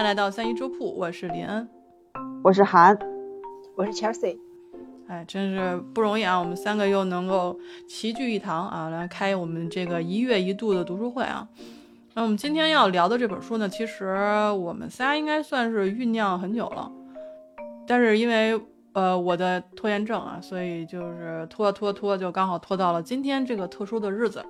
[0.00, 1.68] 欢迎大家来到三一粥铺，我是林恩，
[2.42, 2.98] 我是韩，
[3.76, 4.38] 我是 Chelsea。
[5.06, 6.38] 哎，真是不容易啊！
[6.38, 7.54] 我们三个又能够
[7.86, 11.46] 齐聚一堂啊，来开我们这个一月一度的读书会啊。
[12.14, 14.16] 那我们今天要聊的这本书呢，其实
[14.52, 16.90] 我们仨应该算是酝酿很久了，
[17.86, 18.58] 但是因为
[18.94, 24.42] 呃我的拖延症啊，所以就是拖拖拖，就刚好拖到了今天这个特殊的日子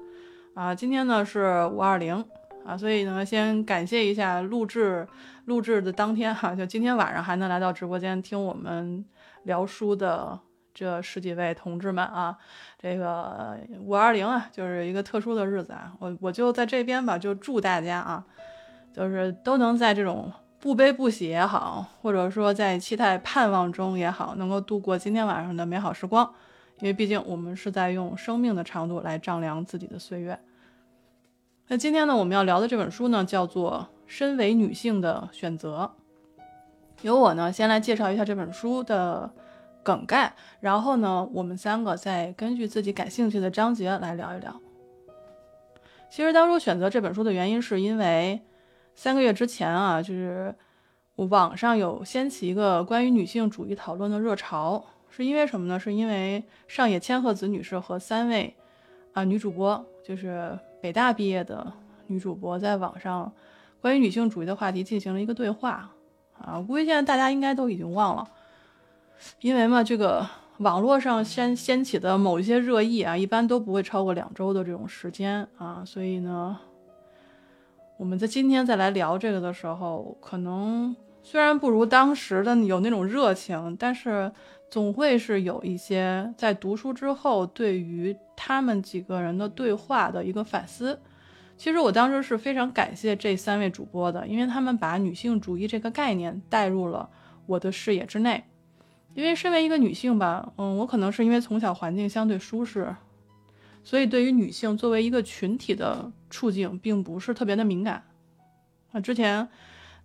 [0.54, 0.72] 啊。
[0.72, 2.24] 今天呢是五二零
[2.64, 5.06] 啊，所以呢先感谢一下录制
[5.46, 9.04] 录制的当天哈，就今天晚上还能来到直播间听我们
[9.44, 10.38] 聊书的。
[10.72, 12.34] 这十几位同志们啊，
[12.78, 15.92] 这个五二零啊，就是一个特殊的日子啊。
[15.98, 18.24] 我我就在这边吧，就祝大家啊，
[18.94, 26.32] 就是都能在这种不悲不喜也好，或者说在期待盼望中也好，能够度过今天晚上的美好时光。
[26.78, 30.38] 因为毕竟我们是在用生命的长度来丈量自己的岁月。
[31.72, 35.88] 那今天呢，我们要聊的这本书呢，叫做《身为女性的选择》。
[37.02, 39.30] 由我呢，先来介绍一下这本书的。
[39.82, 44.60] 梗概，然后呢，我们三个再根据自己感兴趣的章节来聊一聊。
[46.10, 48.42] 其实当初选择这本书的原因，是因为
[48.94, 50.54] 三个月之前啊，就是
[51.14, 55.80] 网上有掀起一个关于女性主义讨论的热潮，是因为什么呢？
[55.80, 58.54] 是因为上野千鹤子女士和三位
[59.12, 61.72] 啊女主播，就是北大毕业的
[62.06, 63.32] 女主播，在网上
[63.80, 65.90] 关于女性主义的话题进行了一个对话
[66.38, 68.28] 啊，我估计现在大家应该都已经忘了。
[69.40, 70.26] 因为嘛，这个
[70.58, 76.58] 网络上掀掀起的某一些热议啊，一般都不会超过两周的这种时间啊，所以呢，
[77.98, 84.32] 我们在今天再来聊这个的时候，可能虽然不如当时的有那种热情，但是
[84.70, 91.00] 总会是有一些在读书之后对于他们几个人的对话的一个反思。
[91.56, 97.10] 其实我当时是非常感谢这三位主播的，因为他们把女性主义这个概念带入了
[97.46, 98.44] 我的视野之内。
[99.12, 102.94] 因为身为一个女性吧，嗯，我可能是因为从小环境相对舒适，
[103.82, 108.04] 所以对于女性作为一个群体的处境，并不是特别的敏感。
[108.92, 109.48] 啊，之前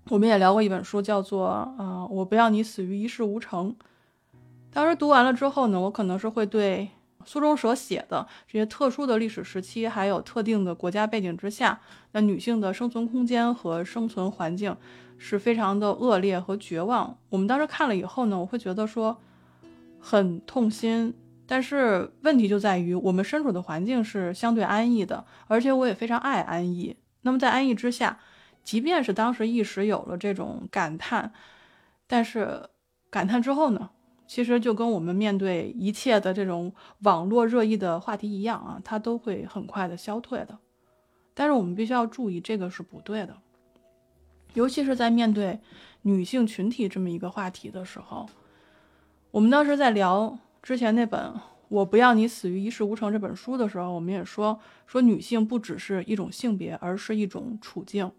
[0.09, 1.47] 我们也聊过一本书，叫做
[1.81, 3.71] 《啊，我不要你死于一事无成》。
[4.75, 6.89] 当时读完了之后呢，我可能是会对
[7.23, 11.79] 苏中所写的这些特殊的历史时期，还有特定的国家背景之下，
[12.11, 14.75] 那女性的生存空间和生存环境。
[15.17, 17.17] 是非常的恶劣和绝望。
[17.29, 19.17] 我们当时看了以后呢，我会觉得说
[19.97, 21.13] 很痛心。
[21.47, 26.97] 但是问题就在于，我们身处的环境是相对安逸的，而且我也非常爱安逸。
[27.21, 28.19] 那么在安逸之下，
[28.61, 31.31] 即便是当时一时有了这种感叹，
[32.07, 32.69] 但是
[33.09, 33.91] 感叹之后呢，
[34.27, 40.57] 其实就跟我们面对一切的这种网络热议的话题一样啊，它都会很快的消退的。
[41.33, 43.37] 但是我们必须要注意，这个是不对的。
[44.53, 45.59] 尤其是在面对
[46.03, 48.25] 女性群体这么一个话题的时候，
[49.31, 51.19] 我们当时在聊之前那本
[51.67, 54.57] 《我不要你死于一事无成》这本书的时候，我们也说
[54.87, 58.09] 说女性不只是一种性别，而是一种处境。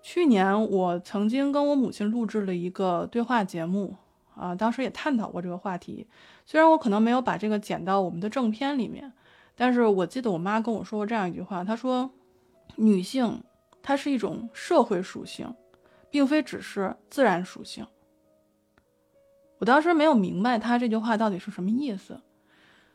[0.00, 3.96] 去年我曾经跟我母亲录制了一个对话节目
[4.36, 6.06] 啊，当时也探讨过这个话题。
[6.44, 9.12] 虽然我可能没有把这个剪到我们的正片里面，
[9.56, 12.10] 但是我记得我妈跟我说过这样一句话，她说
[12.76, 13.42] 女性。
[13.88, 15.54] 它是一种社会属性，
[16.10, 17.86] 并非只是自然属性。
[19.58, 22.20] 我当时没有明白她这句话到底是什么意思，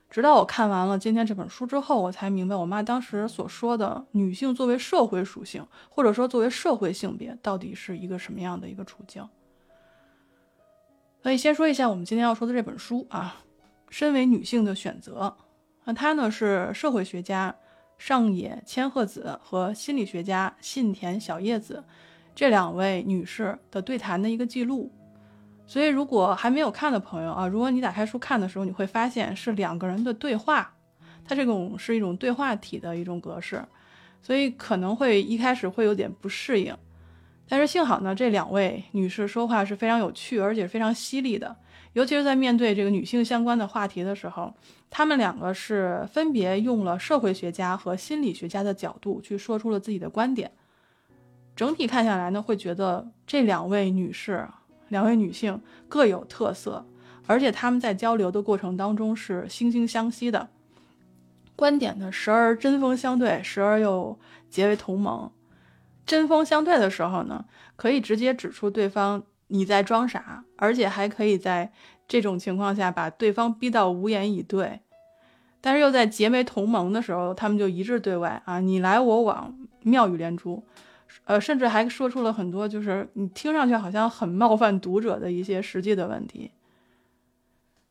[0.09, 9.25] 直到我看完了今天这本书之后，我才明白我妈当时所说的女性作为社会属性，或者说作为社会性别，到底是一个什么样的一个处境。
[11.21, 13.43] 所以先说一下我们今天要说的这本书啊，
[13.89, 15.35] 身为女性的选择，
[15.85, 17.55] 那它呢是社会学家。
[17.97, 21.83] 上野千鹤子和心理学家信田小叶子
[22.33, 24.91] 这两位女士的对谈的一个记录，
[25.67, 30.73] 所以如果还没有看的朋友啊，如果你打开书看的时候，你会发现是两个人的对话，
[31.23, 33.63] 它这种是一种对话体的一种格式，
[34.23, 36.75] 所以可能会一开始会有点不适应，
[37.51, 41.53] 但是幸好呢，这两位女士说话是非常有趣，而且非常犀利的。
[41.91, 44.53] 尤其是在面对这个女性相关的话题的时候，
[44.89, 50.49] 她们两个是分别用了社会学家和心理学家的角度去说出了自己的观点。
[51.53, 54.47] 整体看下来呢，会觉得这两位女士、
[54.87, 56.85] 两位女性各有特色，
[57.27, 60.47] 而且她们在交流的过程当中是惺惺相惜的，
[61.57, 64.17] 观点呢时而针锋相对，时而又
[64.49, 65.29] 结为同盟。
[66.11, 67.45] 针锋相对的时候呢，
[67.77, 69.23] 可以直接指出对方。
[69.53, 71.71] 你在装傻，而且还可以在
[72.05, 74.79] 这种情况下把对方逼到无言以对，
[75.59, 79.53] 但是又在结为同盟的时候，他们就一致对外啊，你来我往，
[79.83, 80.63] 妙语连珠，
[81.25, 86.51] 呃，甚至还说出了很多就是你听上去好像很冒犯读者的一些实际的问题。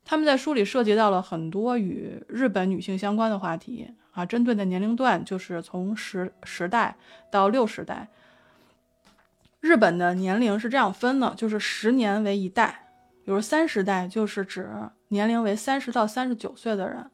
[0.02, 6.96] 他们在书里涉及到了很多与日本女性相关的话题啊，针对的年龄段就是从十十代
[7.30, 8.08] 到六十代。
[9.60, 12.88] 日本的年龄是这样分的，就是十年为一代，
[13.24, 14.68] 比如三十代就是指
[15.08, 17.10] 年龄为三十到三十九岁的人，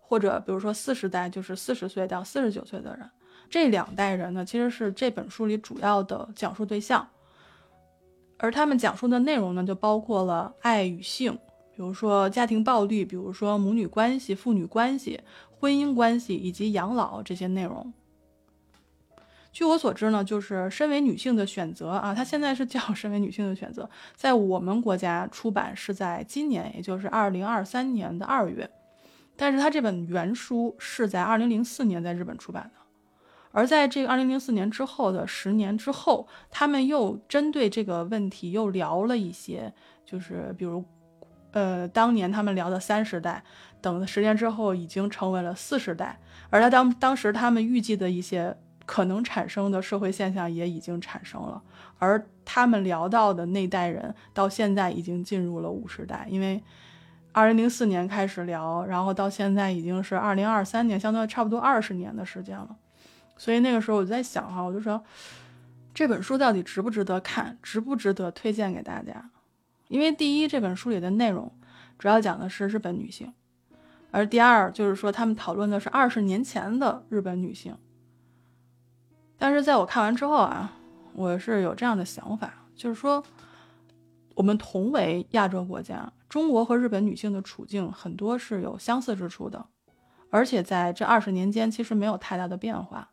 [0.00, 3.10] 或者比如说四十代就是四十岁到四十九岁的人。
[3.48, 7.08] 这两代人呢，其实是这本书里主要的讲述对象，
[8.38, 11.36] 而他们讲述的内容呢，就包括了爱与性。
[11.80, 15.18] 比如说家庭暴力，比如说母女关系、父女关系、
[15.48, 17.90] 婚姻关系以及养老这些内容。
[19.50, 28.70] 据我所知呢，就是身为女性的选择啊，它现在是叫身为女性的选择，在我们国家出版是在今年，也就是二零二三年的二月，
[29.34, 32.80] 但是它这本原书是在二零零四年在日本出版的，
[33.52, 39.72] 而在这个二零零四年之后的十年之后，他们又针对这个问题又聊了一些，
[40.04, 40.84] 就是比如。
[41.52, 43.42] 呃，当年他们聊的三十代，
[43.80, 46.18] 等了十年之后已经成为了四十代，
[46.50, 48.56] 而他当当时他们预计的一些
[48.86, 51.62] 可能产生的社会现象也已经产生了，
[51.98, 56.62] 而他们聊到的那代人到现在已经进入了五十代，因为
[57.32, 62.76] 二零零四年开始聊，然后到现在已经是二零二三年，相当于差不多二十年的时间了，
[63.36, 65.02] 所以那个时候我就在想哈，我就说
[65.94, 69.30] 这本书到底值不值得看，值不值得推荐给大家。
[69.90, 71.52] 因为第一，这本书里的内容
[71.98, 73.34] 主要讲的是日本女性，
[74.12, 77.76] 而第二就是说他们讨论的是二十年前的日本女性。
[79.36, 80.76] 但是在我看完之后啊，
[81.12, 83.20] 我是有这样的想法，就是说
[84.36, 89.66] 我们同为亚洲国家，中国和日本女性的处境很多是有相似之处的，
[90.30, 93.10] 而且在这二十年间其实没有太大的变化。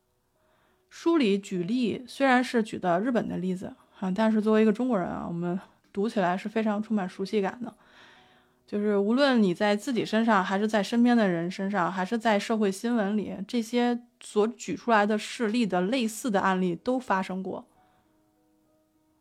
[0.92, 5.60] 书里举例虽然是举的日本的例子啊，但是作为一个中国人啊，我们。
[5.98, 7.74] 读起来是非常充满熟悉感的，
[8.68, 17.66] 就是无论你在自己身上，还是在身边的人身上，还是在社会新闻里，这些所举出来的事例的类似的案例都发生过。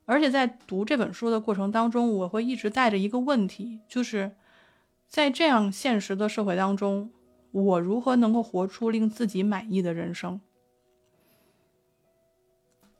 [0.05, 4.37] 而且在读这本书的过程当中，我会一直带着一个问题，就是
[5.09, 7.11] 在这样现实的社会当中，
[7.53, 10.43] 我如何能够活出令自己满意的人生？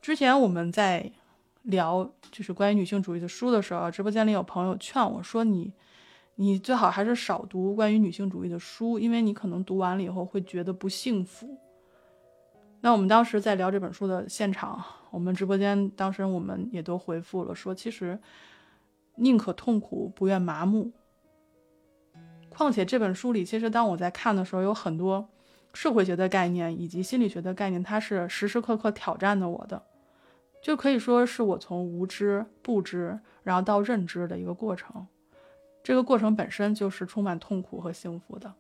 [0.01, 1.13] 之前我们在。
[1.67, 5.73] 聊就是关于女性主义的书的时候，直播间里有朋友劝我说：“你，
[6.37, 11.59] 你最好还是少读关于女性主义的书，因为你可能读完了以后会觉得不幸福。”
[12.83, 14.81] 那我们当时在聊这本书的现场，
[15.11, 18.19] 我们直播间当时我们也都回复了说：“其实
[19.17, 20.93] 宁可痛苦，不愿麻木。”
[22.49, 25.29] 况且这本书里，其实当我在看的时候，有很多
[25.75, 29.83] 社会学的概念以及心理学的概念，它是时时刻刻挑战的我的。
[30.67, 35.07] 就可以说是我从无知、不知，然后到认知的一个过程。
[35.81, 38.53] 这个过程本身就是充满痛苦和幸福的。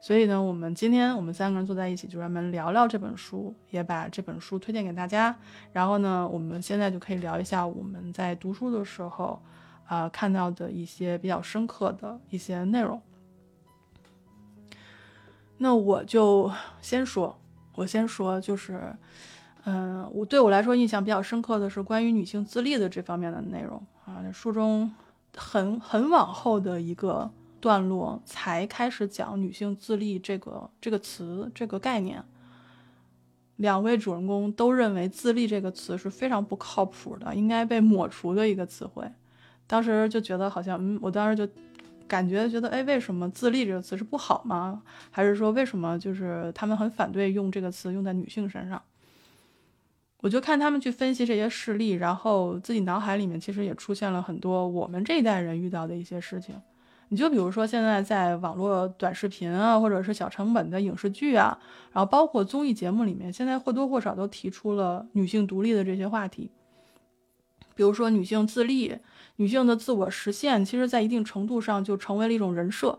[0.00, 5.36] 所以呢，我们今天我们三个人坐在一起，就专门聊聊这本书，也把这本书推荐给大家。
[5.72, 9.42] 然后呢，我们现在就可以聊一下我们在读书的时候，
[9.88, 13.02] 啊，看到的一些比较深刻的一些内容。
[15.56, 17.36] 那我就先说，
[17.74, 18.94] 我先说，就是。
[19.68, 24.24] 嗯，我对我来说印象比较深刻的是关于女性自立的这方面的内容啊。
[24.32, 24.90] 书中
[25.36, 32.24] 很很往后的一个段落才开始讲女性自立这个这个词这个概念。
[33.56, 39.04] 两位主人公都认为“自立”这个词是非常不靠谱的，应该被抹除的一个词汇。
[39.66, 41.52] 当时就觉得好像，嗯，我当时就
[42.06, 44.80] 感觉觉得，哎，为什么“自立”这个词是不好吗？
[45.10, 48.80] 还是说为什么就是他们很反对用这个词用在女性身上？
[50.20, 56.60] 我就看他们去分析这些事例，然后自己脑海里面其实也出现了很多我们这一代人遇到的一些事情。
[57.10, 61.56] 你就比如说现在在网络短视频啊，或者是小成本的影视剧啊，
[61.92, 66.50] 然后包括综艺节目里面，现在或多或少都提出了女性独立的这些话题。
[67.76, 68.98] 比如说女性自立、
[69.36, 72.98] 女性的自我实现，其实在一定程度上就成为了一种人设。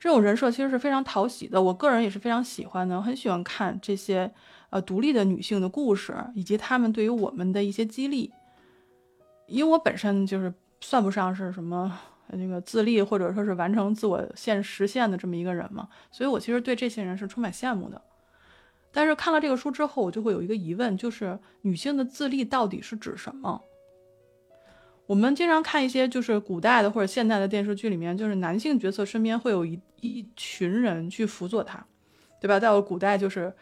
[0.00, 4.32] 这种人设其实是非常讨喜的，我个人也是非常喜欢的，我很喜欢看这些。
[4.72, 8.32] 呃，独立的女性的故事，以及她们对于我们的一些激励。
[9.46, 10.50] 因为我本身就是
[10.80, 11.92] 算不上是什么
[12.28, 18.00] 那个自立或者说是完成自我现实现的这么一个人嘛，所以我其实对这些人是充满羡慕的。
[18.90, 23.60] 但是看了这个书之后，我就会有一个疑问，就是女性的自立到底是指什么？
[25.04, 31.84] 我们经常看一些就是古代的或者现代的电视剧里面，就是男性角色身边会有一一群人去辅佐他，
[32.40, 32.58] 对吧？
[32.58, 33.54] 在我古代就是。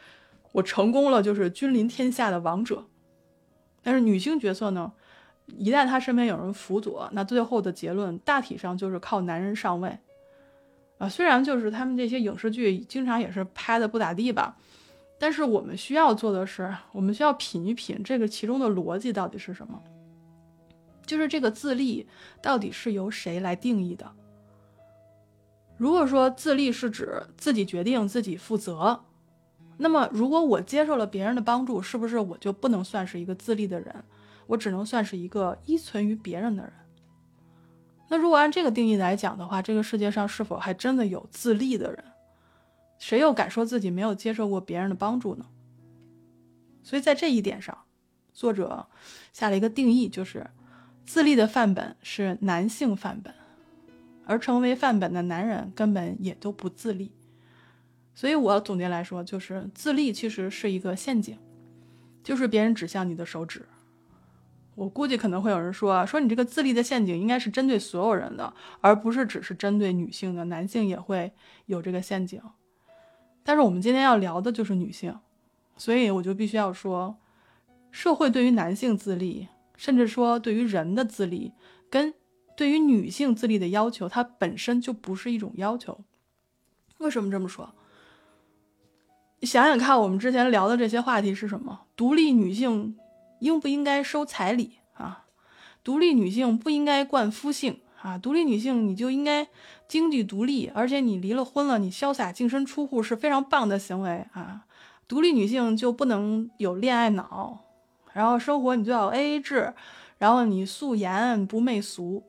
[0.52, 2.86] 我成功了，就是君临天下的王者，
[3.82, 4.92] 但是女性角色呢，
[5.46, 9.98] 一旦她身边有人辅佐，那最后的结论大体上就是靠男人上位。
[10.98, 14.56] 啊，虽然就是他们这些影视剧经常也是拍的不咋地吧，
[15.18, 19.82] 但是我们需要做的是，我们需要品一品这个其中的逻辑到底是什么，
[21.06, 22.06] 就是这个自立
[22.42, 24.10] 到底是由谁来定义的？
[25.78, 29.02] 如果说自立是指自己决定、自己负责，
[29.82, 34.04] 那么如果我接受了别人的帮助，是不是我就不能算是一个自立的人？
[34.46, 36.72] 我只能算是一个依存于别人的人？
[38.08, 42.04] 那如果按这个定义来讲的话，这个世界上是否还真的有自立的人？
[42.98, 45.46] 谁又敢说自己没有接受过别人的帮助呢？
[46.82, 47.78] 所以在这一点上，
[48.34, 48.86] 作者
[49.32, 50.46] 下了一个定义，就是
[51.06, 53.32] 自立的范本是男性范本，
[54.26, 57.12] 而成为范本的男人根本也都不自立。
[58.20, 61.38] 所以我总结来说，就是自立其实是一个陷阱，
[62.22, 63.64] 就是别人指向你的手指。
[64.74, 71.32] 我估计可能会有人说啊，说你这个自立的陷阱应该是针对所有人的，而不是只是针对女性的，男性也会
[71.64, 72.38] 有这个陷阱。
[73.42, 75.18] 但是我们今天要聊的就是女性，
[75.78, 77.16] 所以我就必须要说，
[77.90, 79.48] 社会对于男性自立，
[79.78, 81.52] 甚至说对于人的自立，
[81.88, 82.12] 跟
[82.54, 86.04] 对于女性自立的要求，它本身就不是一种要求。
[86.98, 87.74] 为什么这么说？
[89.42, 91.80] 想想看，我们之前聊的这些话题是什么？
[91.96, 92.96] 独立女性。
[93.40, 95.24] 应不应该收彩礼啊？
[95.82, 98.18] 独立女性不应该冠夫姓啊！
[98.18, 99.48] 独立女性你就应该
[99.88, 104.66] 经济独立，而且你离了婚了，你潇洒净身出户是非常棒的行为啊！
[105.08, 107.60] 独立女性就不能有恋爱脑，
[108.12, 109.72] 然后生活你就要 A A 制，
[110.18, 112.22] 然后你素颜不媚俗。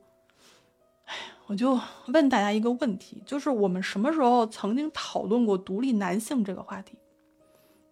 [1.04, 1.14] 哎，
[1.44, 6.96] 我就问大家一个问题，就是我们什么时候曾经讨论过独立男性这个话题？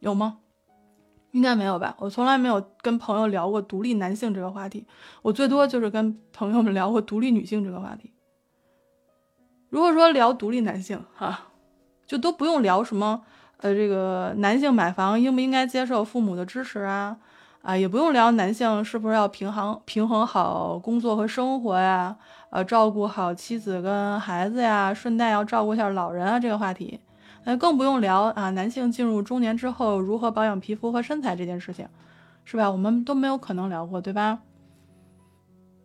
[0.00, 0.38] 有吗？
[1.30, 1.94] 应该没有吧？
[2.00, 4.84] 我从来没有跟朋友聊过独立男性这个话题，
[5.22, 8.12] 我最多就是跟朋友们聊过独立女性这个话题。
[9.68, 11.46] 如果说聊独立男性，哈，
[12.04, 13.22] 就都不用聊什么，
[13.58, 17.18] 呃，这个男性买房应不应该接受父母的支持啊，
[17.62, 22.16] 啊，也不用聊男性是不是要平衡平衡好工作和生活呀，
[22.50, 26.98] 呃，照顾好妻子跟孩子呀，顺带要照顾一下老人啊，这个话题。
[27.42, 31.88] 那更不用聊啊，男性进入中年之后如何保养皮肤和身材这件事情，
[32.44, 32.70] 是吧？
[32.70, 34.42] 我们都没有可能聊过，对吧？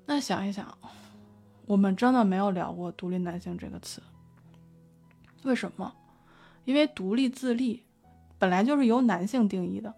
[0.06, 0.78] 那想一想，
[1.66, 4.02] 我们真的没有聊过“独立男性”这个词，
[5.44, 5.94] 为什么？
[6.66, 7.84] 因为独立自立
[8.38, 9.94] 本来就是由男性定义的，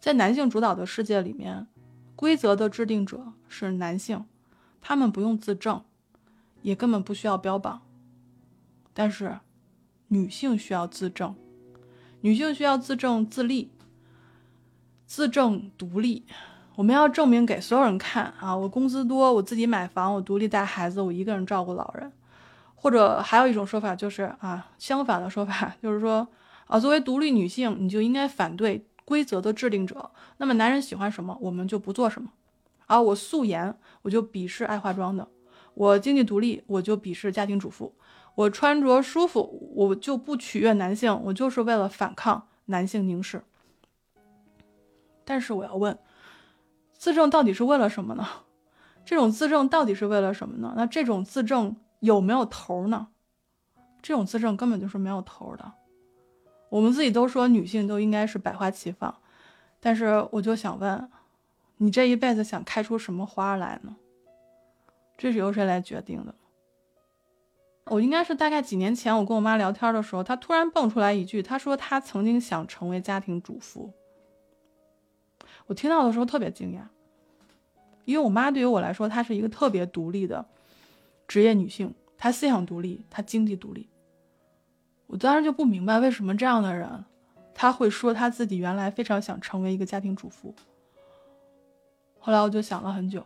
[0.00, 1.66] 在男性主导的世界里面，
[2.16, 4.24] 规则的制定者是男性，
[4.80, 5.84] 他们不用自证，
[6.62, 7.82] 也根本不需要标榜，
[8.94, 9.38] 但是。
[10.08, 11.34] 女性需要自证，
[12.22, 13.70] 女性需要自证自立，
[15.06, 16.24] 自证独立。
[16.76, 18.56] 我们要证明给所有人看啊！
[18.56, 22.10] 我工资多，我自己买房，我独立带孩子，我一个人照顾老人。
[22.76, 26.28] 或者还有一种说法就是啊，相反的说法 就是说
[26.66, 30.10] 啊，作为独立女性，你就应该反对规则的制定者。
[30.36, 32.30] 那么男人喜欢什么，我们就不做什么。
[32.86, 35.26] 啊，我素颜，我就鄙视爱化妆的；
[35.74, 37.92] 我经济独立，我就鄙视家庭主妇。
[38.38, 43.42] 我穿着舒服，我就不取悦男性，我就是为了反抗男性凝视。
[45.24, 45.98] 但是我要问，
[46.92, 48.24] 自证到底是为了什么呢？
[49.04, 50.72] 这种自证到底是为了什么呢？
[50.76, 53.08] 那这种自证有没有头呢？
[54.00, 55.72] 这种自证根本就是没有头的。
[56.68, 59.12] 我们自己都说女性都应该是百花齐放，
[59.80, 61.10] 但是我就想问，
[61.78, 63.96] 你这一辈子想开出什么花来呢？
[65.16, 66.32] 这是由谁来决定的？
[67.90, 73.92] 我应该是大概几年前，我跟我妈聊天的时候，她突然蹦出来一句，她说她曾经想成为家庭主妇。
[75.66, 76.82] 我听到的时候特别惊讶，
[78.04, 80.46] 因为我妈对于我来说，她是一个特别独立的
[81.26, 83.88] 职业女性，她思想独立，她经济独立。
[85.06, 87.04] 我当时就不明白为什么这样的人，
[87.54, 90.54] 她会说她自己原来非常想成为一个家庭主妇。
[92.18, 93.24] 后来我就想了很久，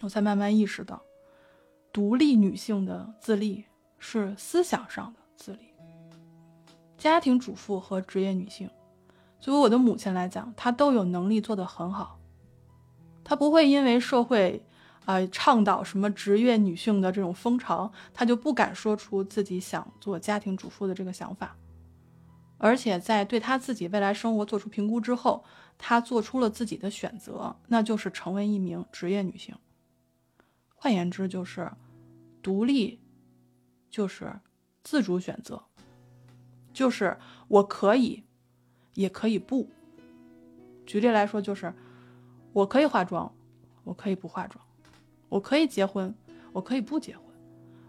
[0.00, 1.02] 我才慢慢意识到。
[1.92, 3.64] 独立女性的自立
[3.98, 5.74] 是思想上的自立。
[6.96, 8.70] 家庭主妇和职业女性，
[9.40, 12.18] 作为我的母亲来讲，她都有能力做得很好。
[13.24, 14.62] 她不会因为社会
[15.04, 21.56] 啊倡导什么职业女性的这种风潮，她就不敢说出自己想做家庭主妇的这个想法。
[22.58, 25.42] 而且在对她自己未来生活做出评估之后，
[25.78, 29.54] 她做出了自己的选择，那就是成为一名职业女性。
[30.82, 31.70] 换言之，就是
[32.40, 32.98] 独立，
[33.90, 34.40] 就是
[34.82, 35.62] 自主选择，
[36.72, 37.18] 就是
[37.48, 38.24] 我可以，
[38.94, 39.68] 也可以不，
[40.86, 41.70] 举例来说，就是
[42.54, 43.30] 我可以化妆，
[43.84, 44.64] 我可以不化妆，
[45.28, 46.14] 我可以结婚，
[46.50, 47.26] 我可以不结婚，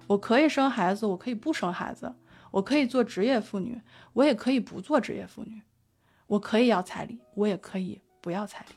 [0.07, 2.13] 我可以生孩子，我可以不生孩子，
[2.51, 3.81] 我可以做职业妇女，
[4.11, 5.61] 我也可以不做职业妇女，
[6.27, 8.75] 我可以要彩礼，我也可以不要彩礼。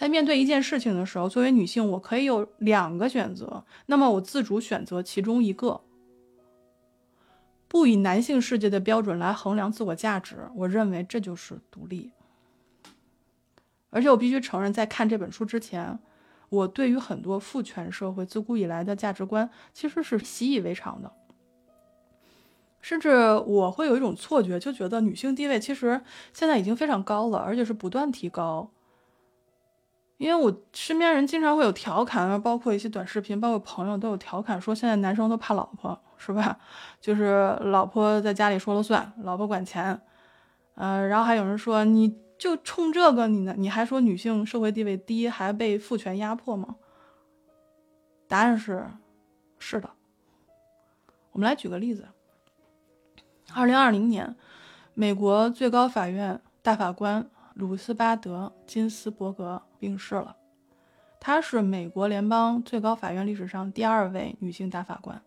[0.00, 5.82] 在面对一件事情的时候，作为女性，我可以有两个选择，那么我自主选择其中一个。
[7.68, 12.12] 不以男性世界的标准来衡量自我价值，我认为这就是独立。
[13.90, 15.98] 而且我必须承认，在看这本书之前，
[16.48, 21.12] 我对于很多父权社会自古以来的价值观其实是习以为常的，
[22.80, 26.00] 甚至我会有一种错觉，就觉得女性地位其实
[26.32, 28.70] 现在已经非常高了，而且是不断提高。
[30.20, 36.58] 因为我身边人经常会有调侃，包括一些短视频，包括朋友都有调侃说，现在男生都怕老婆，是吧？
[37.00, 39.98] 就是老婆在家里说了算，老婆管钱，
[40.74, 43.54] 呃，然后还有人说，你就冲这个，你呢？
[43.56, 46.76] 你还说女性社会地位低，还被父权压迫吗？
[48.28, 48.86] 答案是，
[49.58, 49.88] 是的。
[51.32, 52.06] 我们来举个例子，
[53.54, 54.36] 二零二零年，
[54.92, 57.30] 美国最高法院大法官。
[57.54, 60.36] 鲁斯巴德·金斯伯格病逝了，
[61.18, 65.20] 她是美国联邦最高法院历史上第二位女性大法官。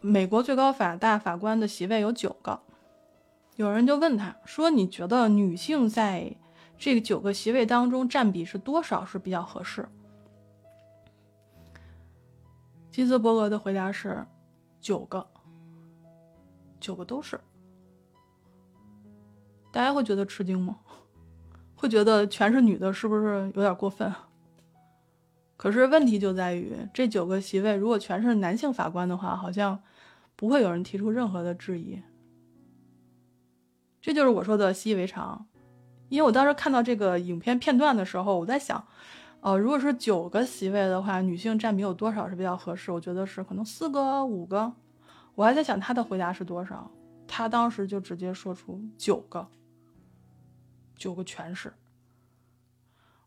[0.00, 2.60] 美国最高法大法官的席位有九个，
[3.54, 6.36] 有人就问他说：“你觉得女性在
[6.76, 9.88] 这个九个席位当中占比是多少是比较合适？”
[12.90, 14.26] 金斯伯格的回答是
[14.80, 15.26] ：“九个，
[16.78, 17.40] 九个都是。”
[19.72, 20.78] 大家会觉得吃惊吗？
[21.76, 24.12] 会觉得全是女的，是不是有点过分？
[25.56, 29.78] 可是问题就在于，这九个席位如果全是男性法官的话，好像
[30.34, 32.02] 不会有人提出任何的质疑。
[34.00, 35.46] 这就是我说的习以为常。
[36.08, 38.86] 因为我当时看到这个影片片段的时候，我在想，
[39.40, 42.92] 呃，如果是九个席位的话，女性占比有多少是比较合适？
[42.92, 44.72] 我觉得是可能四个、五个。
[45.34, 46.88] 我还在想他的回答是多少，
[47.26, 49.46] 他当时就直接说出九个。
[50.96, 51.72] 九个全是，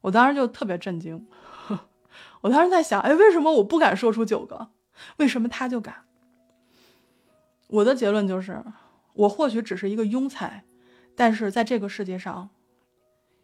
[0.01, 1.27] 我当时就特别震惊。
[2.41, 4.69] 我当时在想，哎，为什么我不敢说出九个？
[5.17, 6.05] 为什么他就敢？
[7.67, 8.63] 我的结论就是，
[9.13, 10.65] 我或许只是一个庸才，
[11.15, 12.49] 但是在这个世界上，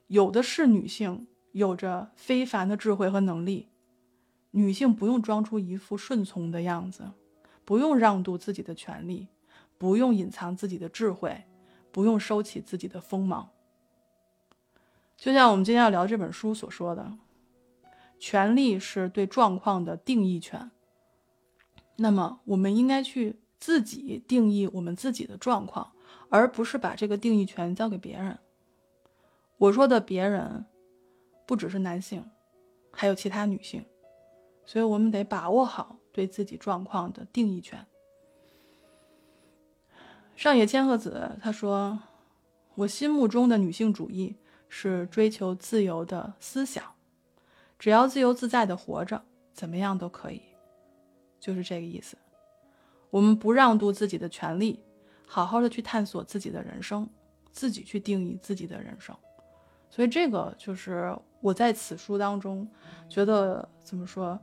[0.07, 3.69] 有的是女性有着非凡的智慧和能力。
[4.51, 7.11] 女性不用装出一副顺从的样子，
[7.63, 9.27] 不用让渡自己的权利，
[9.77, 11.43] 不用隐藏自己的智慧，
[11.91, 13.49] 不用收起自己的锋芒。
[15.17, 17.17] 就像我们今天要聊这本书所说的，
[18.19, 20.69] 权力是对状况的定义权。
[21.95, 25.93] 那么，我们应该去自己定义我们自己的状况，
[26.30, 28.38] 而不是把这个定义权交给别人。
[29.58, 30.65] 我说的别人，
[31.45, 32.30] 不只是男性，
[32.91, 33.86] 还有其他女性。
[34.65, 37.86] 所以我们得把握好对自己状况的定义权。
[40.36, 41.99] 上野千鹤子她说
[42.75, 44.36] ：“我心目中的女性主义。”
[44.67, 46.84] 是追求自由的思想，
[47.78, 49.21] 只要自由自在的活着，
[49.54, 50.41] 怎么样都可以，
[51.39, 52.17] 就是这个意思。
[53.10, 54.84] 我们不让渡自己的权利，
[55.25, 57.08] 好好的去探索自己的人生，
[57.51, 59.15] 自己去定义自己的人生。
[59.89, 62.67] 所以这个就是我在此书当中
[63.08, 64.38] 觉得怎么说，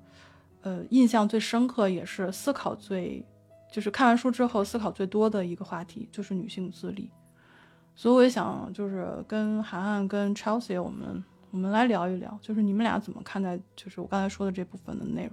[0.62, 3.22] 呃，印象最深刻，也是思考最，
[3.70, 7.10] 就是看完书之后思考最多的一个话题，就是女性自立。
[7.94, 15.32] 所以我也想，就是跟涵涵、跟 Chelsea，我们我们来聊一聊，就是你们俩怎么看待，就是我刚才说的这部分的内容。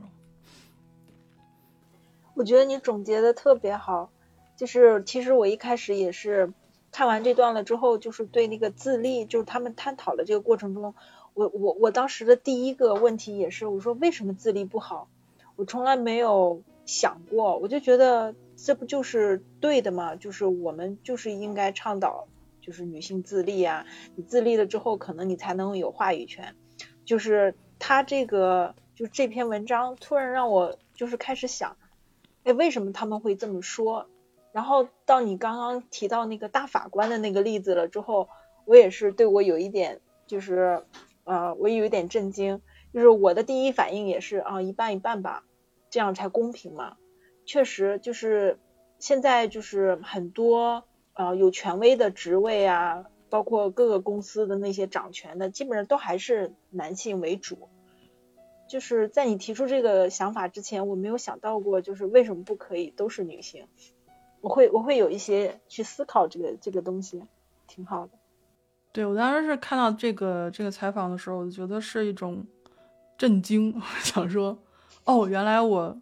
[2.35, 4.09] 我觉得你总结的特别好，
[4.55, 6.53] 就是其实我一开始也是
[6.91, 10.93] 看完这段了之后，就是对那个自立，就是他们探讨的这个过程中，
[11.33, 15.09] 我我我当时的第一个问题也是，我说为什么自立不好？
[15.55, 20.15] 我从来没有想过，我就觉得这不就是对的吗？
[20.15, 22.27] 就是我们就是应该倡导。
[22.69, 23.83] 就是女性自立啊，
[24.15, 26.55] 你自立了之后，可能你才能有话语权。
[27.03, 31.77] 就是他这个，就这篇文章突然让我就是开始想，
[32.43, 34.05] 哎，为什么他们会这么说？
[34.51, 38.29] 然后到你刚刚提到那个大法官的那个例子了之后，
[38.65, 40.83] 我也是对我有一点就是
[41.23, 42.61] 呃，我有一点震惊。
[42.93, 45.43] 就是我的第一反应也是啊，一半一半吧，
[45.89, 46.97] 这样才公平嘛。
[47.47, 48.59] 确实，就是
[48.99, 50.83] 现在就是很多。
[51.19, 57.67] 啊，有权威的职位啊，包括各个公司的那些掌权的，基本上都还是男性为主。
[58.69, 63.67] 就是在你提出这个想法之前，我没有想到过，就是为什么不可以都是女性？
[64.39, 67.21] 我会我会有一些去思考这个这个东西，
[67.67, 68.13] 挺好的。
[68.93, 72.45] 对我当时是看到这个这个采访的时候，我就觉得是一种
[73.17, 74.57] 震惊， 想说，
[75.03, 76.01] 哦，原来我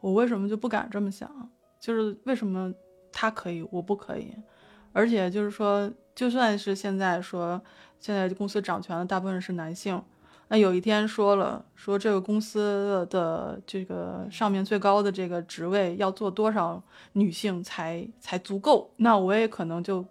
[0.00, 1.48] 我为什么就不敢这么想？
[1.78, 2.74] 就是为什么
[3.14, 4.34] 他可以，我不可以？
[4.92, 7.60] 而且就是说，就算是现在说
[7.98, 10.02] 现在公司掌权的大部分是男性。
[10.48, 18.90] 那有一天说了，说这个公司的这个上面最高的这个职位要做多少女性才才足够？
[18.96, 20.04] 那我也可能就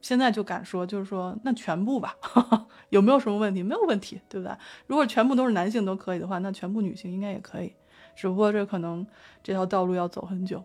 [0.00, 2.16] 现在就敢说，就是说那全部吧，
[2.88, 3.62] 有没有什么问题？
[3.62, 4.56] 没有问题，对不对？
[4.86, 7.74] 如果全部都是男性都可以的话，那全部女性应该也可以，
[8.16, 9.06] 只不过这可能
[9.42, 10.64] 这条道路要走很久。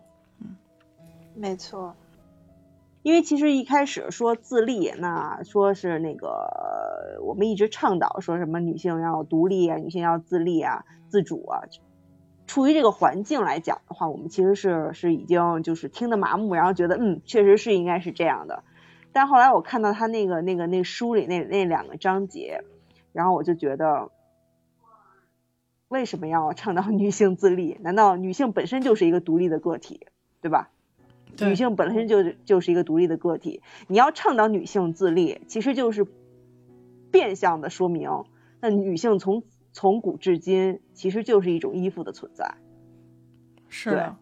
[1.40, 1.96] 嗯，没错。
[3.02, 11.62] 因为其实一开始说自立，那说是那个我们一直倡导说什么女性要独立啊，女性要自立啊、自主啊。
[12.46, 18.64] 出于这个环境来讲的话，我们其实是是已经就是听得麻木，然后觉得嗯，确实是应该是这样的。
[19.12, 22.64] 但后来我看到他那个那个那书里那那两个章节，
[23.12, 24.10] 然后我就觉得，
[25.88, 27.78] 为什么要倡导女性自立？
[27.80, 30.06] 难道女性本身就是一个独立的个体，
[30.42, 30.70] 对吧？
[31.38, 36.06] 女性本身就就是一个独立的个体，你要倡导女性自立，其实就是
[37.10, 38.24] 变相的说明，
[38.60, 42.54] 那女性从从古至今其实就是一种依附的存在。
[43.68, 44.16] 是的，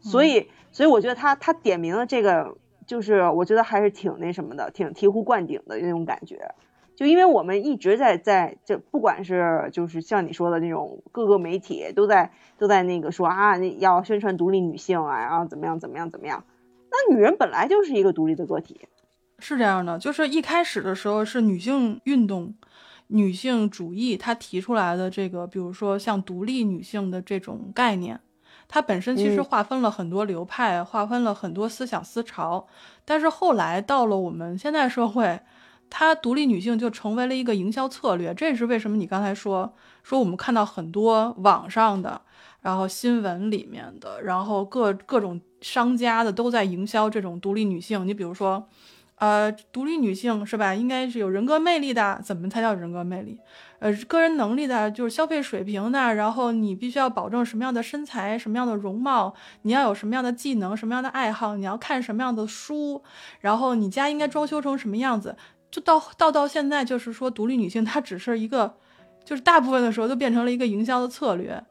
[0.00, 6.54] 所以所以我觉得他他点明了这个，就是我觉得还是挺那什么的，挺醍醐灌顶的那种感觉。
[7.00, 16.44] 就因为我们一直在在这，不管是就是像你说的那种各个媒体都在都在那个说啊，要宣传独立女性啊，然后怎么样怎么样怎么样。
[16.90, 18.82] 那女人本来就是一个独立的个体，
[19.38, 19.98] 是这样的。
[19.98, 22.54] 就是一开始的时候是女性运动、
[23.06, 28.20] 女性主义，她提出来的这个，比如说像独立女性的这种概念，
[28.68, 32.66] 它本身其实划分了很多流派，划分了很多思想思潮。
[33.06, 35.40] 但是后来到了我们现代社会。
[35.90, 42.22] 她独立女性就成为了一个营销策略，这也是为什么你刚才说说我们看到很多网上的，
[42.62, 48.06] 然后新闻里面的，然后各各种商家的都在营销这种独立女性。
[48.06, 48.68] 你比如说。
[49.20, 50.74] 呃，独立女性是吧？
[50.74, 52.18] 应该是有人格魅力的。
[52.24, 53.38] 怎么才叫人格魅力？
[53.78, 56.14] 呃，个人能力的，就是消费水平的。
[56.14, 63.02] 然后你必须要保证什么样的身材，什么样的容貌，你要有什么样的技能，什么样的爱好，你要看什么样的书，
[63.40, 65.36] 然后你家应该装修成什么样子。
[65.70, 68.74] 就到到到现在，就是说独立女性她只是一个，
[69.24, 71.62] 就是大部分的时候都变成了一个营销的策略。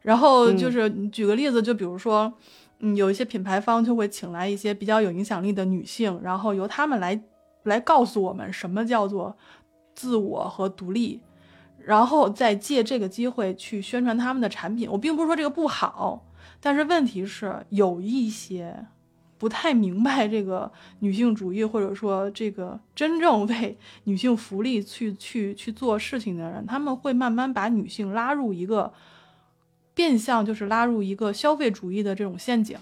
[0.00, 2.32] 然后就是举个例子，就比如说。
[2.80, 7.18] 嗯，有一些品牌方就会请来一些比较有影响力的女性，然后由她们来
[7.62, 9.34] 来告诉我们什么叫做
[9.94, 11.22] 自我和独立，
[11.78, 14.90] 然后再借这个机会去宣传他们的产品。
[14.90, 16.26] 我并不是说这个不好，
[16.60, 18.84] 但是问题是有一些
[19.44, 28.90] 不太明白这个女性主义，或者说这个真正为女性福利去去去做事情的人，他们会慢慢把女性拉入一个。
[29.96, 32.76] 变相就是拉入一个消费主义的这种陷阱，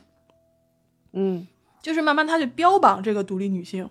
[1.13, 1.47] 嗯，
[1.83, 3.91] 就是慢慢他去标榜这个独立女性。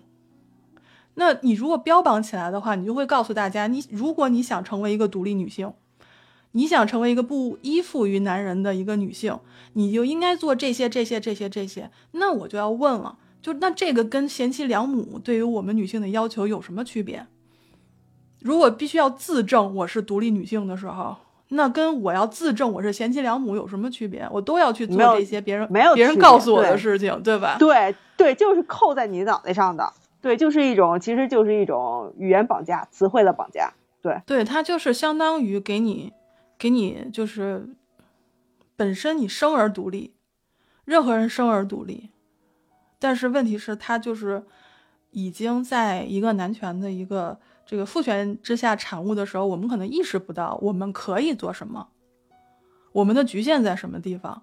[1.14, 5.72] 那你如果标榜起来的话，你就会告诉大家，你如果你想成为一个独立女性，
[6.52, 9.38] 你想成为一个不依附于男人的一个女性，
[9.72, 11.90] 你就应该做这些这些这些这些。
[12.12, 17.26] 那我就要问了，就那这个跟贤妻良母对于我们女性的要求有什么区别？
[18.40, 21.16] 如果必须要自证我是独立女性的时候。
[21.54, 24.26] 那跟我要自证我是贤妻良母有什么区别？
[24.32, 27.56] 我都要去做这些别人没有别人告诉我的事情，对吧？
[27.58, 36.14] 对对，就是扣在你脑袋上的，对，就是一种，其实就是一种语言绑架、词汇的绑架，对对，它就是相当于给你
[36.62, 37.74] 给你就是
[38.76, 40.14] 本身你生而独立，
[40.84, 42.10] 任何人生而独立，
[43.00, 44.44] 但是问题是，他就是
[45.10, 47.40] 已经在一个男权的一个。
[47.64, 51.88] 这个父权之下产物的时候，我们可能意识不到我们可以做什么，
[52.92, 54.42] 我们的局限在什么地方。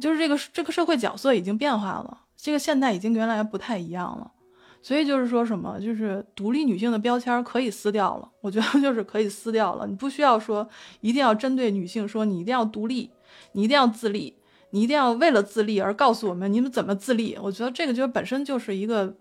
[0.00, 4.32] 就是这个这个社会角色已经变化了，这个现代已经跟原来不太一样了。
[4.82, 8.28] 所以就是说什么，就是独立女性的标签可以撕掉了。
[8.40, 10.68] 我觉得 就是可以撕掉了，你不需要说
[11.00, 13.10] 一定要针对女性说你一定要独立，
[13.52, 14.36] 你一定要自立，
[14.70, 17.38] 你一定要为了自立而告诉我们你们怎么自立。
[17.40, 19.14] 我觉得这个就本身就是一个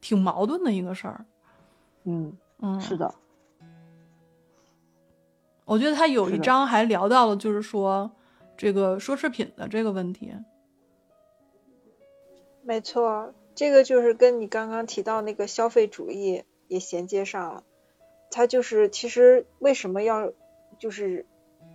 [0.00, 1.26] 挺矛盾的一个事儿。
[2.04, 3.14] 嗯嗯，是的，
[5.66, 8.10] 我觉得他有一章还聊到了，就是说
[8.56, 10.32] 这个奢侈品的这个问题。
[12.64, 17.64] 没错，这个就是跟你刚刚提到那个消费主义也衔接上了。
[18.30, 20.32] 它就是其实为什么要
[20.78, 21.26] 就是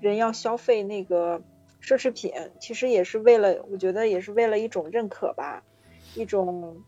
[0.01, 1.41] 人要消费那个
[1.81, 5.63] 奢侈品，其实也是为了，我觉得也是为了一种认可吧，
[6.15, 6.83] 一种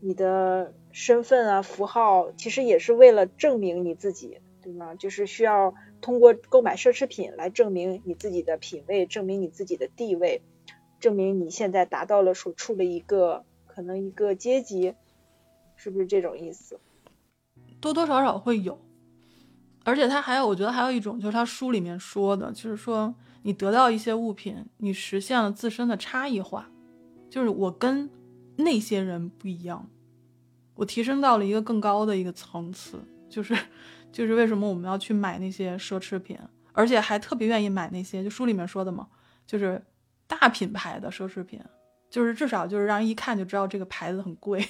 [0.00, 4.94] 你的身份啊、符号，其实也是为了证明你自己，对吗？
[4.94, 10.42] 就是需要通过购买奢侈品来证明你自己的品味，证明你自己的地位，
[11.00, 13.44] 证明你现在达到了所处的一个
[13.78, 14.92] 可能一个阶级，
[15.76, 16.80] 是不是这种意思？
[17.80, 18.76] 多多少少会有，
[19.84, 26.68] 而且他还有，我觉得还有一种，就是他书里面说的，就是说你得到一些物品，你实现了自身的差异化，
[27.30, 28.10] 就是我跟。
[28.56, 29.88] 那些人不一样，
[30.74, 33.56] 我提升到了一个更高的一个层次，就是，
[34.10, 36.36] 就是为什么我们要去买那些奢侈品，
[36.72, 39.06] 而且还特别愿意买那些，就书里面说的嘛，
[39.46, 39.80] 就是
[40.26, 41.62] 大品牌的奢侈品，
[42.10, 44.66] 就是至少就是让人一看就知道这个牌子很贵。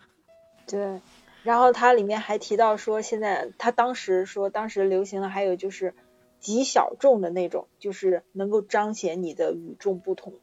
[0.66, 1.00] 对，
[1.42, 5.94] 然后它里面还提到说，现在他当时说，当时流行的还有就是
[6.38, 10.34] 极小众的那种，就是能够彰显你的与众不同。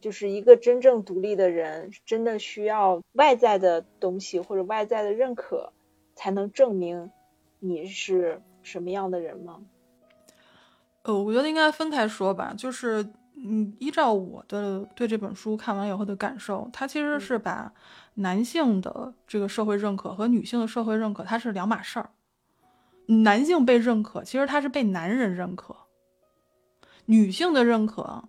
[0.00, 5.72] 就是一个真正独立的人，真的需要外在的东西或者外在的认可，
[6.14, 7.10] 才能证明
[7.58, 9.62] 你是什么样的人吗？
[11.04, 12.52] 呃，我觉得应该分开说吧。
[12.54, 17.72] 就是，嗯，依照我的对这本书看完以后的感受，它其实是把
[18.14, 22.10] 男性的这个社会认可和女性的社会认可它是两码事儿。
[23.06, 25.74] 男性被认可，其实他是被男人认可；
[27.06, 28.28] 女性的认可。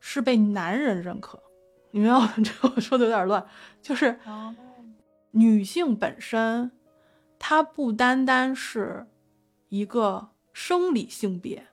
[0.00, 1.42] 是被男人认可，
[1.90, 2.32] 你明白吗？
[2.38, 3.44] 这我说的有点乱，
[3.82, 4.16] 就是
[5.32, 6.70] 女性本身，
[7.36, 9.08] 她不单单是
[9.70, 11.66] 一个生理性别，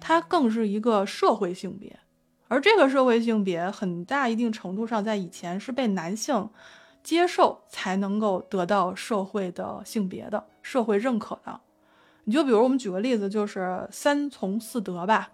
[0.00, 1.98] 它更是一个社会性别，
[2.48, 6.48] 而这个社会性别很大一定程度上在以前是被男性
[7.02, 11.60] 接受才能够得到社会的性别的社会认可的。
[12.24, 15.30] 你就比如我们举个例子，就是三从四德吧。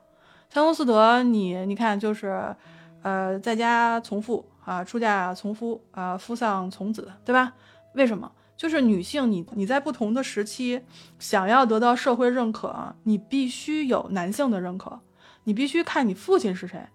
[0.49, 2.55] 三从四德，你你看就是，
[3.03, 7.53] 呃，在家从父啊，出嫁从夫啊，夫丧从子，对吧？
[7.95, 8.31] 为什么？
[8.57, 10.83] 就是女性，你你在不同的时期
[11.19, 15.01] 想要得到社会认可，你必须有男性的认可，
[15.45, 16.87] 你必须看你父亲是谁，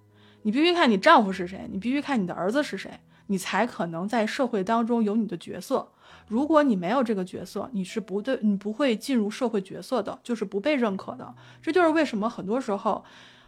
[0.41, 2.89] 你必须看你丈夫是谁，你必须看你的儿子是谁，
[3.27, 5.87] 你才可能在社会当中有你的角色。
[6.27, 11.33] 如果你没有这个角色，你是不对，你不会进入社会角色的，就是不被认可的。
[11.61, 13.03] 这就是为什么很多时候。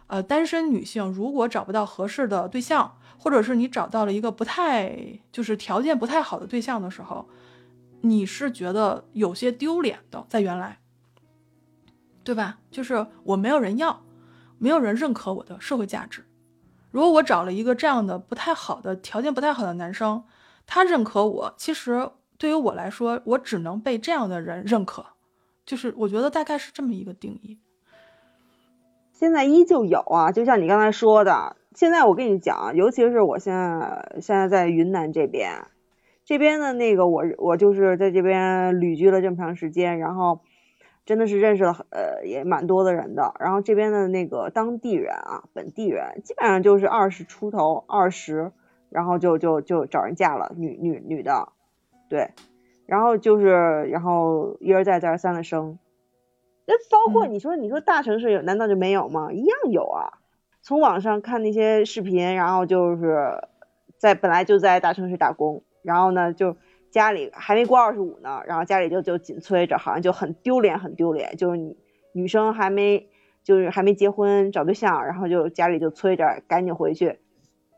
[0.06, 4.94] 呃，单身女性如果找不到合适的对象，或者是你找到了一个不太
[5.32, 7.26] 就是条件不太好的对象的时候，
[8.06, 10.78] 你是觉得有些丢脸的，在原来，
[12.22, 12.58] 对吧？
[12.70, 14.02] 就是我没有人要，
[14.58, 16.26] 没有人认可我的社会价值。
[16.90, 20.22] 如果我找了一个这样的不太好的条件不太好的男生，
[20.66, 25.06] 他认可我，其实对于我来说，我只能被这样的人认可。
[25.64, 27.58] 就是我觉得大概是这么一个定义。
[29.12, 35.66] 现在依旧有啊，就像你刚才说的，现在我跟你讲，尤其是我现在现在在云南这边，
[36.24, 40.40] 这边的那个我我就是在这边旅居了这么长时间，然后
[41.04, 48.52] 真的是认识了呃也蛮多的人的，然后这边的那个当地人啊，本地人基本上就是二十出头，二十，
[48.88, 51.48] 然后就就就找人嫁了，女女女的，
[52.08, 52.30] 对，
[52.86, 55.78] 然后就是然后一而再再而三的生。
[56.66, 59.30] 那包括你说，你说大城市有，难道就没有吗？
[59.30, 60.20] 一样有啊。
[60.62, 63.46] 从网上看那些视频，然后就是
[63.98, 66.56] 在本来就在大城市打工，然后呢就
[66.90, 71.36] 家里还没过二十五呢，然后家里就就紧催着，好像就很丢脸，很丢脸。
[71.36, 71.76] 就是你
[72.12, 73.08] 女生还没
[73.42, 77.20] 就是还没结婚找对象，然后就家里就催着赶紧回去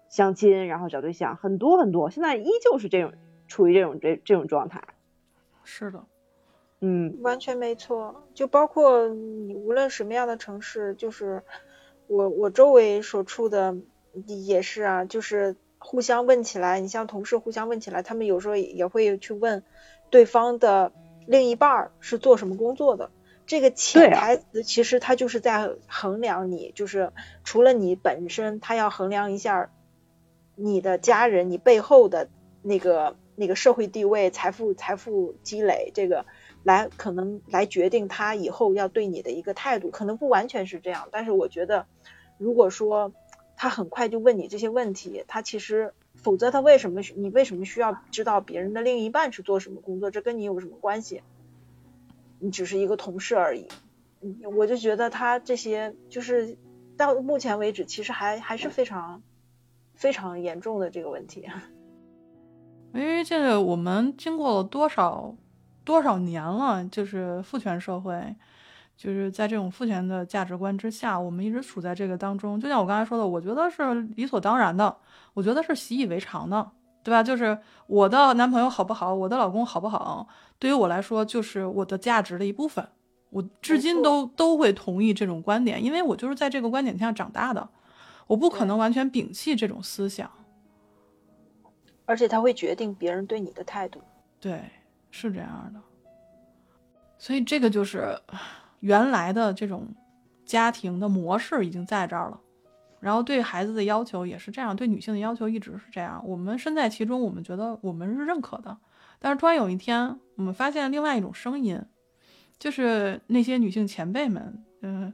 [0.09, 2.09] 相亲，然后找对象，很多很多。
[2.09, 3.12] 现在依旧是这种
[3.49, 4.83] 处于这种这这种状态。
[5.64, 6.05] 是的。
[6.81, 8.29] 嗯，完全没错。
[8.35, 11.42] 就包括你无论什么样的城市，就是
[12.07, 13.75] 我我周围所处的
[14.27, 19.62] 也是啊，就是互相问起来，你像同事互相问起来，他们有时候也会去问
[20.11, 20.90] 对方的
[21.29, 23.11] 另一半是做什么工作的。
[23.46, 27.12] 这个潜台词其实他就是在衡量你，就是
[27.44, 29.70] 除了你本身，他要衡量一下
[30.57, 32.29] 你的家人，你背后的
[32.62, 36.27] 那个那个社会地位、财富财富积累这个。
[36.64, 41.07] 来，可能来决定他以后要对你的一个态度，可能不完全是这样。
[41.12, 41.87] 但是我觉得，
[42.38, 43.12] 如果说
[43.57, 50.11] 他很快就问你这些问题，他其实，否则他为什么你为什么需要知道别人的另一半是做什么工作？
[50.11, 51.23] 这跟你有什么关系？
[52.38, 53.66] 你只是一个同事而已。
[54.57, 56.57] 我就觉得他这些就是
[56.97, 59.23] 到目前为止，其实还还是非常
[59.95, 61.49] 非常严重的这个问题。
[62.95, 65.35] 因为这个我们经过了多少？
[65.85, 68.35] 多少年了，就是父权社会，
[68.96, 72.61] 就是在这种父权的价值观之下，我们一直处在这个当中。
[72.61, 74.96] 就像我刚才说的，我觉得是理所当然的，
[75.35, 76.72] 我觉得是习以为常的。
[77.02, 77.22] 对吧？
[77.22, 77.56] 就是
[77.87, 80.26] 我的男朋友好不好，我的老公好不好，
[80.59, 82.85] 对于我来说就是我的价值的一部分。
[83.30, 87.68] 我至今都都会同意这种观点，因为我就是在这个观点下长大的，
[88.26, 90.28] 我不可能完全摒弃这种思想。
[92.06, 94.02] 而且他会决定别人对你的态度。
[94.40, 94.64] 对，
[95.12, 95.80] 是这样的。
[97.18, 98.18] 所以这个就是
[98.81, 99.87] 原来的这种
[100.45, 102.41] 家庭的模式已经在这儿了，
[103.01, 106.23] 然后对孩子的要求也是这样，对女性的要求一直是这样。
[106.27, 108.77] 我们身在其中，我们觉得我们是认可的，
[109.19, 111.81] 但是突然有一天，我们发现另外一种声音。
[112.59, 115.12] 就是那些女性前辈们，嗯，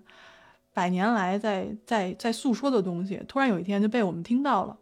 [0.72, 4.78] 百年来在在在诉说的东西，突然有一天就被我们听到了。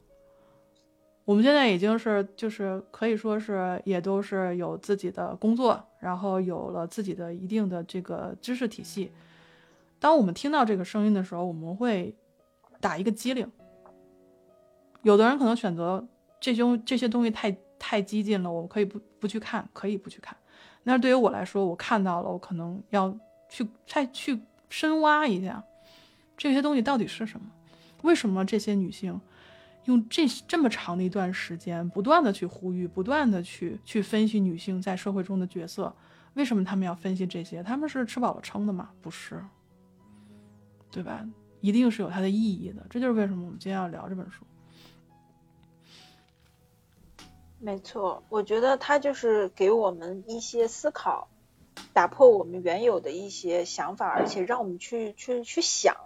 [1.25, 9.13] 我们现在已经是，就是可以说是，也都是有自己的工作，然后有了自己的一定的这个知识体系。
[10.01, 12.15] 当我们听到这个声音的时候，我们会
[12.81, 13.49] 打一个机灵。
[15.03, 16.07] 有的人可能选择
[16.41, 20.37] 这些这些东西太太激进了，我们可以不不去看，可以不去看。
[20.83, 23.15] 那对于我来说，我看到了，我可能要
[23.49, 25.63] 去再去深挖一下
[26.37, 27.47] 这些东西到底是什么？
[28.03, 29.21] 为什么这些女性
[29.91, 35.95] 用这这么长的一段时间，不断的去呼吁，不断的去去分析女性在社会中的角色？
[36.35, 37.63] 为什么他们要分析这些？
[37.63, 38.91] 他们是吃饱了撑的吗？
[39.03, 39.45] 不是，
[40.91, 41.27] 对吧？
[41.61, 42.87] 一定是有它的意义的。
[42.89, 44.45] 这就是为什么我们今天要聊这本书。
[47.59, 51.29] 没错，我觉得他就是给我们一些思考，
[51.93, 55.97] 打破我们原有的一些想法，而且让我们去去去想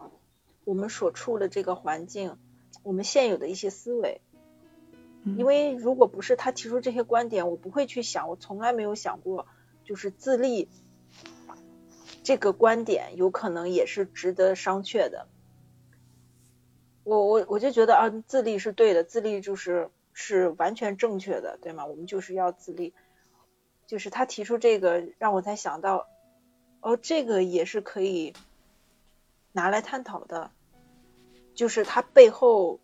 [0.65, 2.39] 我们所处的这个环境，
[2.85, 4.21] 我们现有的一些思维。
[5.25, 9.47] 因为如果不是他提出这些观点，我不会去想，我从来没有想过，
[9.83, 10.69] 就是自立
[12.23, 15.27] 这个观点有可能也是值得商榷的。
[17.03, 19.91] 我我我就觉得啊，自立是对的，自立就是。
[20.17, 21.87] 是完全正确的，对吗？
[21.87, 22.95] 我们就是要自立，
[23.89, 26.07] 就是他提出这个，让我才想到，
[26.81, 28.33] 哦，这个也是可以
[29.51, 30.53] 拿来探讨的，
[31.55, 32.81] 就是它背后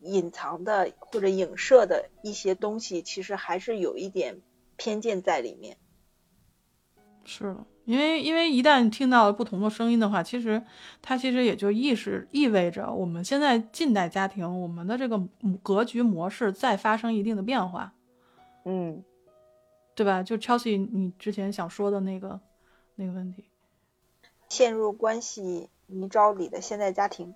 [0.00, 4.40] 隐藏的或者影射的一些东西，其实还是有一点
[4.76, 5.76] 偏见在里面。
[7.24, 7.64] 是的。
[7.84, 10.62] 因为，因为一旦听到不同的声音的话，其实
[11.00, 15.18] 它其实也就意识意味着我们现在近代家庭我们的这个
[15.62, 17.94] 格局模式在发生一定的变化，
[18.66, 19.02] 嗯，
[19.94, 20.22] 对吧？
[20.22, 22.38] 就 Chelsea，你之前想说的那个
[22.94, 23.46] 那个问题，
[24.50, 27.34] 陷入关系泥沼里的现代家庭，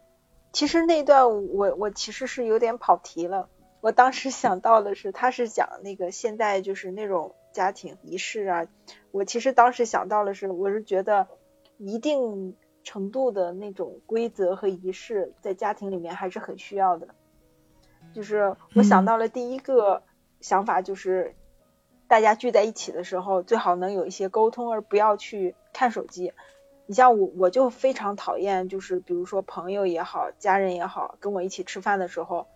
[0.53, 3.49] 其实那段我我其实是有点跑题了。
[3.81, 7.35] 我当时想到的是，他是讲那个现在就是那种。
[7.53, 8.67] 家庭仪式啊，
[9.11, 11.29] 我其实当时想到的是，我是觉得
[11.77, 17.09] 一定程度的那种规则和仪式在家庭里面还是很需要的。
[18.15, 20.03] 就是我想到了第一个
[20.41, 21.35] 想法，就是
[22.09, 26.33] 大家聚在一起的时候，最好能有一些沟通，而不要去看手机。
[26.87, 32.47] 你像我，我就非常讨厌，就是比如说朋友也好，家人也好，跟我一起吃饭的时候。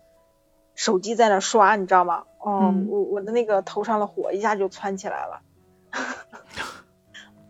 [0.75, 2.25] 手机在那刷，你知道吗？
[2.37, 5.41] 哦，我我的那个头上的火一下就窜起来了。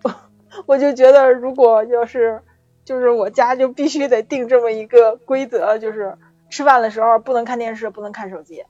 [0.02, 0.16] 我
[0.66, 2.42] 我就觉得，如果要是
[2.86, 6.18] 就是我家就必须得定这么一个规则，就是
[6.50, 8.64] 吃饭的时候不能看电视，不能看手机，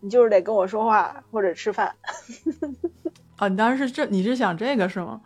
[0.00, 1.94] 你就是得跟我说话或者吃饭。
[3.36, 5.22] 啊， 你当时是这，你是想这个是吗？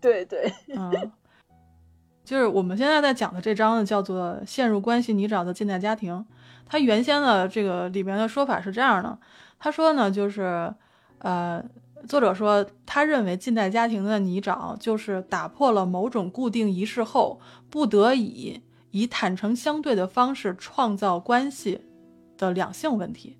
[0.00, 1.12] 对对，嗯，
[2.30, 6.14] 就是我们现在在讲的这章呢，叫做《陷入关系泥沼的近代家庭》。
[6.64, 9.18] 他原先的这个里面的说法是这样的，
[9.58, 10.72] 他说呢，就是，
[11.18, 11.60] 呃，
[12.06, 18.62] 作者说，他认为近代家庭的泥沼就是打破了某种固定仪式后，不得已
[18.92, 21.80] 以坦诚相对的方式创造关系
[22.38, 23.38] 的两性问题。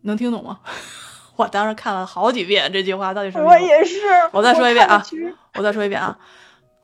[0.00, 0.58] 能听懂吗？
[1.36, 3.48] 我当时看了好几遍这句话，到底什么？
[3.48, 4.00] 我也是。
[4.32, 5.06] 我再说一遍啊！
[5.54, 6.18] 我再说一遍啊！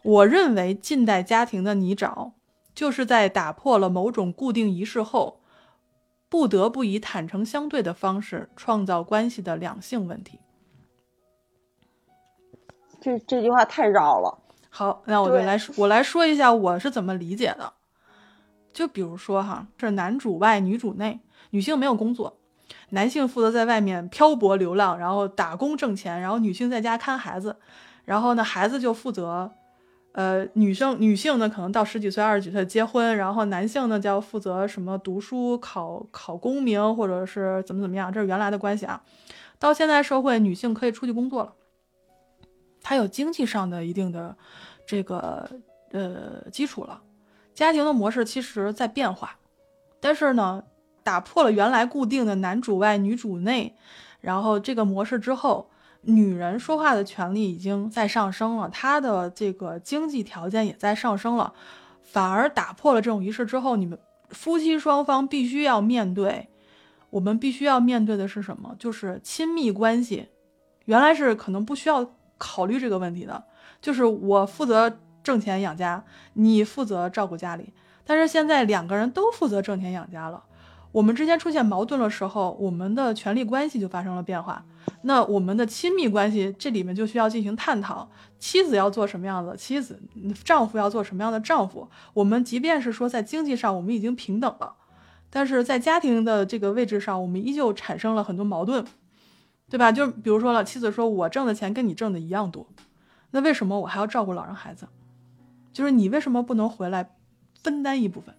[0.03, 2.33] 我认为近代家庭的泥沼。
[2.75, 5.43] 就是在打破了某种固定仪式后，
[6.31, 10.41] 不得不以坦诚相对的方式创造关系的两性问题。
[12.99, 14.39] 这这句话太绕了。
[14.71, 17.75] 好，那我就来说，我来说一下我是怎么理解的。
[18.73, 22.39] 就比如说哈，是男主外女主内，女性没有工作，
[22.89, 27.59] 男性负责在外面漂泊流浪，然后打工挣钱，然后女性在家看孩子，
[28.07, 29.53] 然后呢，孩子就负责。
[30.13, 39.03] 呃，女生女性呢，可能到十几岁、二十几岁结婚，然后男性呢就要负责什么读书、考考功名，或者是怎么怎么样，这是原来的关系啊。
[39.59, 41.55] 到现在社会，女性可以出去工作了，
[42.83, 44.37] 她有经济上的一定的
[44.87, 45.49] 这个
[45.93, 47.01] 呃基础了。
[47.55, 49.39] 家庭的模式其实在变化，
[50.01, 50.65] 但是呢，
[51.03, 53.75] 打破了原来固定的男主外女主内，
[54.21, 55.71] 然后这个模式之后，
[56.03, 61.53] 女人说话的权利已经在上升了，她的这个经济条件也在上升了，
[62.01, 63.99] 反而打破了这种仪式之后，你们
[64.31, 66.49] 夫妻双方必须要面对，
[67.11, 68.75] 我们必须要面对的是什么？
[68.79, 70.29] 就是亲密关系，
[70.87, 73.45] 原来是可能不需要考虑这个问题的，
[73.81, 77.73] 就是我负责挣钱养家，你负责照顾家里。
[78.05, 80.43] 但是现在两个人都负责挣钱养家了，
[80.91, 84.65] 我们之间出现矛盾的时候，我们的权力关系就发生了变化。
[85.03, 90.01] 那我们的亲密关系这里面就需要进行探讨，妻子要做什么样的妻子，
[90.45, 91.89] 丈夫要做什么样的丈夫。
[92.15, 94.75] 我们即便是说在经济上我们已经平等了，
[95.31, 98.85] 但是在家庭的这个位置上，我们依旧产生了很多矛盾，
[99.69, 99.91] 对吧？
[99.91, 102.67] 就比如说了，妻子说我挣的钱跟你挣的一样多，
[103.31, 104.89] 那为什么我还要照顾老人孩子？
[105.73, 107.17] 就是你为什么不能回来？
[107.63, 108.35] 分担一部分，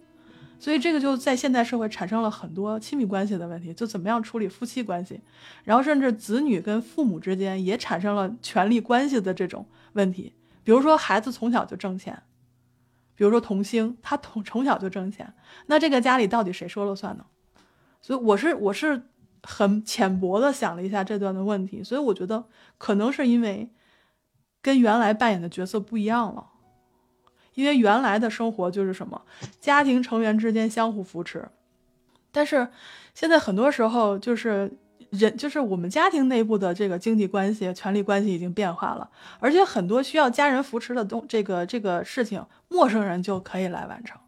[0.64, 5.20] 所以这个就在现代社会产生了很多亲密关系的问题，就怎么样处理夫妻关系，
[5.62, 10.32] 然后甚至子女跟父母之间也产生了权力关系的这种问题。
[10.62, 12.22] 比如说孩子从小就挣钱，
[13.14, 15.34] 比如说童星他从从小就挣钱，
[15.66, 17.26] 那这个家里到底谁说了算呢？
[18.00, 19.02] 所以我是我是
[19.42, 22.46] 很浅薄的想了一下这段的问题，所以我觉得
[22.78, 23.68] 可能是因为
[24.62, 26.52] 跟原来扮演的角色不一样了。
[27.54, 29.22] 因为原来的生活就是什么，
[29.60, 31.48] 家庭成员之间相互扶持，
[32.32, 32.68] 但是
[33.14, 34.70] 现在很多时候就是
[35.10, 44.20] 人，就是我们家庭内部的这个经济关系、权力关系已经变化了，而且很多需要家人扶持的东，这个这个事情，陌生人就可以来完成，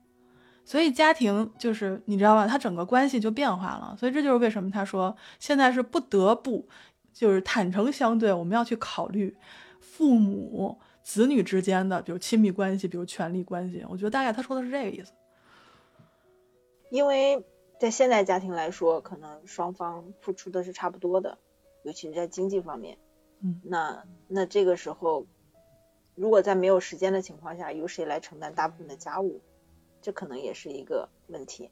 [0.64, 6.68] 所以家庭就是你知道吧，它整个关系就变化了，所以这就是为什么他说现在是不得不
[7.12, 9.37] 就是坦诚相对，我们要去考虑
[9.81, 10.79] 父母。
[11.07, 15.12] 子女之间的，比如亲密关系，比如权力关系，我觉得大概他说的是这个意思。
[16.90, 17.44] 因为
[17.78, 21.38] 在现代家庭来说，可能双方付出的是差不多的，
[21.84, 22.98] 尤其是在经济方面。
[23.38, 25.26] 嗯，那那这个时候，
[26.16, 29.40] 如果在没有时间的情况下，由谁来承担大部分的家务，
[30.02, 31.70] 这可能也是一个问题。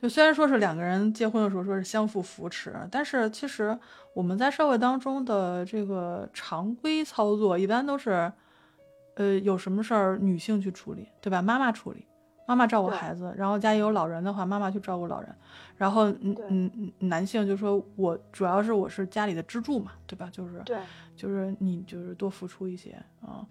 [0.00, 3.78] 就虽然说是两个人结婚的时候说是相互扶持，但是其实
[4.14, 8.32] 我们在社会当中的这个常规操作一般都是，
[9.16, 11.42] 呃，有什么事儿女性去处理，对吧？
[11.42, 12.06] 妈妈处理，
[12.46, 15.34] 妈妈照顾孩子，然后家里有老人的话，妈妈去照顾老人，
[15.76, 20.30] 然后嗯嗯男性就说我主要是我是家里的支柱嘛，对吧？
[20.32, 20.78] 就是对，
[21.14, 23.46] 就是你就是多付出一些啊，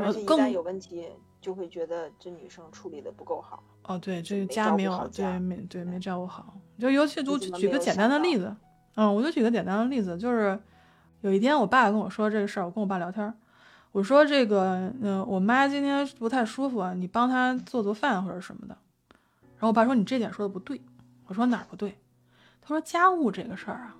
[0.00, 1.06] 而且一旦有问题。
[1.44, 8.56] 就会觉得这女生处理的不够好哦，对，这个家没有对没对没照顾好，就尤其就举个简单的例子，
[8.94, 10.58] 嗯，我就举个简单的例子，就是
[11.20, 13.34] 有一天我爸跟我说这个事儿，我跟我爸聊天，
[13.92, 18.74] 我说这个嗯，我妈今天不太舒服，你帮她做做饭或者什么的，
[19.58, 20.80] 然后我爸说你这点说的不对，
[21.26, 21.98] 我说哪儿不对？
[22.62, 23.96] 他说家务这个事儿啊，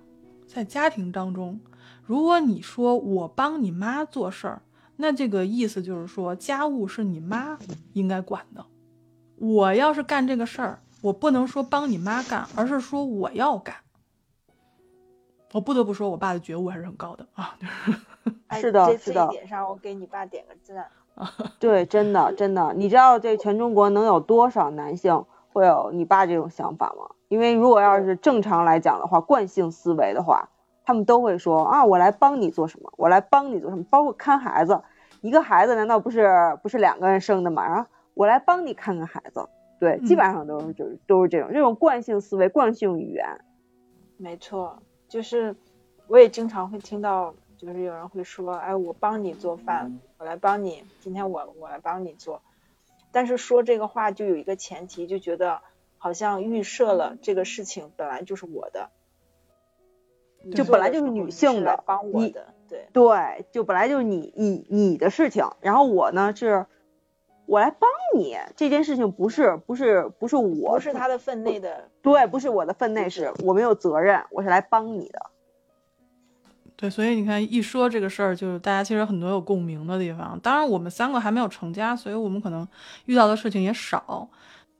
[0.47, 1.59] 在家庭当中，
[2.07, 4.63] 如果你说我帮你妈做事儿。
[4.97, 7.57] 那这个意思就是说，家务是你妈
[7.93, 8.65] 应该管的。
[9.37, 13.75] 我要是干这个事儿，我不能说帮你妈干，而是说我要干。
[15.51, 17.57] 我不得不说，我爸的觉悟还是很高的啊。
[18.53, 19.25] 是的，是的。
[19.27, 20.87] 这一点上，我给你爸点个赞。
[21.59, 22.73] 对，真的，真的。
[22.73, 27.15] 你知道这全中国能有多少男性会有你爸这种想法吗？
[27.27, 30.49] 因为如果要是正常来讲的话，惯性思维的话。
[30.85, 32.93] 他们都会说啊，我来帮你做什么？
[32.97, 33.83] 我来帮你做什么？
[33.89, 34.81] 包括看孩子，
[35.21, 37.67] 一个孩子难道不是不是两个人生的吗？
[37.67, 39.47] 然后，我来帮你看看孩子。
[39.77, 43.41] 对，基本上都是就是都是这种这种惯性思维、惯性语言。
[44.17, 44.79] 没错，
[45.09, 45.53] 就是
[46.07, 52.41] 我也经常会听到，就是有人会说，哎，我帮你做饭，我来帮你，今天我我来帮你做。
[53.11, 55.59] 但是说这个话就有一个前提，就觉得
[55.97, 58.91] 好像预设了这个事情本来就是我的。
[60.53, 61.83] 就本来就是女性的，
[62.13, 62.35] 你
[62.67, 66.65] 对对，就本来就是你你你的事情，然后我呢是，
[67.45, 75.19] 我来帮你这件事情不是不是不是我不是他的分内的，对，不是我的分内事，我没有责任，我是来帮你的。
[76.75, 80.37] 对，所以你看一说这个事儿，就是大家其实很多有共鸣的地方。
[80.41, 82.67] 当然我们三个还没有成家，所以我们可能
[83.05, 84.27] 遇到的事情也少。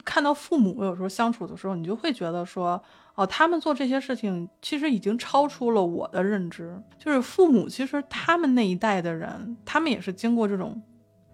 [0.05, 2.81] 看到父母有时候相处的时候，你就会觉得说。
[3.15, 6.77] 哦，他们做这些事情其实已经超出了我的认知。
[6.99, 10.81] 就是父母，其实他们那一代的人，他们也是经过这种，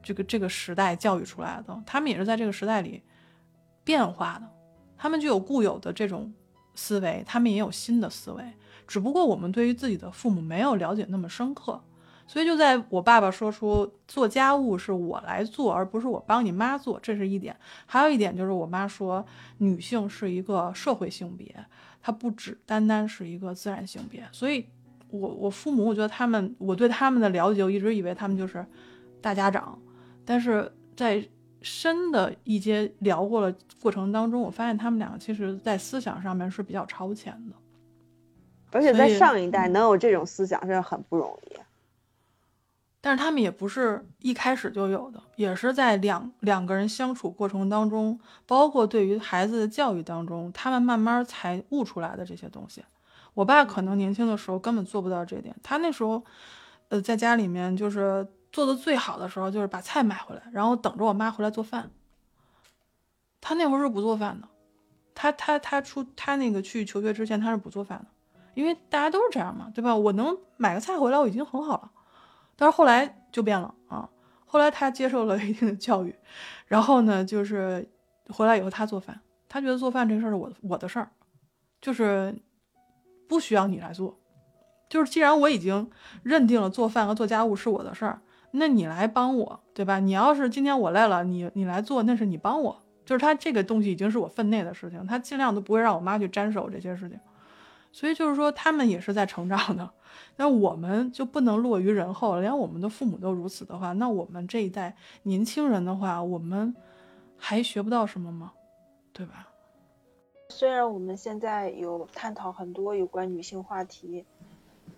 [0.03, 3.01] 这个这个时代教育出来的，他们也是在这个时代里
[3.84, 4.47] 变化的。
[4.95, 6.32] 他们具有固有的这种
[6.76, 8.43] 思维，他们也有新的思维。
[8.86, 11.82] 只不过我们对于自己的父母没有了解那么深刻，
[12.28, 17.55] 所以就在我爸爸说出做家务是我来做，而不是我帮你妈做，这是一点。
[17.86, 19.26] 还有一点就是我妈说
[19.57, 21.53] 女性是一个社会性别，
[22.01, 24.24] 它不只单单是一个自然性别。
[24.32, 24.65] 所以，
[25.09, 28.65] 我我父母，我觉得他们，我对他们的了解，我一直以为他们就是
[29.19, 29.78] 大家长，
[30.24, 31.24] 但是在
[31.61, 37.55] 深的一些聊过了过程当中，我发现他们两个其实在思想上面是比较超前的。
[38.72, 41.55] 而且在上一代能有这种思想是很不容易。
[43.04, 52.84] 但是他们也不是一开始就有的，也是在两两个人相处过程当中，包括对于孩子的教育当中，他们慢慢才悟出来的这些东西。
[53.34, 56.24] 我爸可能年轻的时候根本做不到这点，他那时候，
[56.89, 61.89] 呃，在家里面就是做的最好的时候，就是把菜买回来，然后等着我妈回来做饭。
[63.39, 64.47] 他那会儿是不做饭的，
[65.16, 68.06] 他他他出他那个去求学之前他是不做饭的，
[68.54, 69.95] 因为大家都是这样嘛，对吧？
[69.95, 71.91] 我能买个菜回来，我已经很好了。
[72.62, 74.07] 但是后来就变了啊！
[74.45, 76.14] 后来他接受了一定的教育，
[76.68, 77.89] 然后呢，就是
[78.30, 81.09] 回来以后他做饭，他觉得做饭这事儿是我我的事儿，
[81.82, 82.36] 就是
[83.28, 84.20] 不需要你来做。
[84.88, 85.89] 就是既然我已经
[86.22, 89.99] 认定了做饭和做家务是我的事儿，那你来帮我，对吧？
[89.99, 92.84] 你要是今天我累了，你你来做，那是你帮我。
[93.03, 97.20] 就是他这个东西已经是我分内的事情，他尽量都不会让我妈去沾手这些事情。
[97.91, 99.89] 所以就是说，他们也是在成长的。
[100.37, 106.75] 那我们就不能落于人后，连我们的父母都如此的话，那我们这一代年轻人的话，我们
[107.37, 108.53] 还学不到什么吗？
[109.13, 109.49] 对吧？
[110.49, 114.25] 虽然我们现在有探讨很多有关女性话题，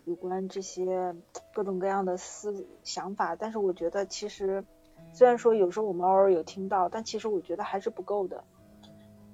[0.06, 1.16] 有关这些
[1.54, 4.64] 各种各样的思想法，但是我觉得其实，
[5.14, 8.44] 虽然说有时候我们偶尔有听到，但其实我觉得还是不够的。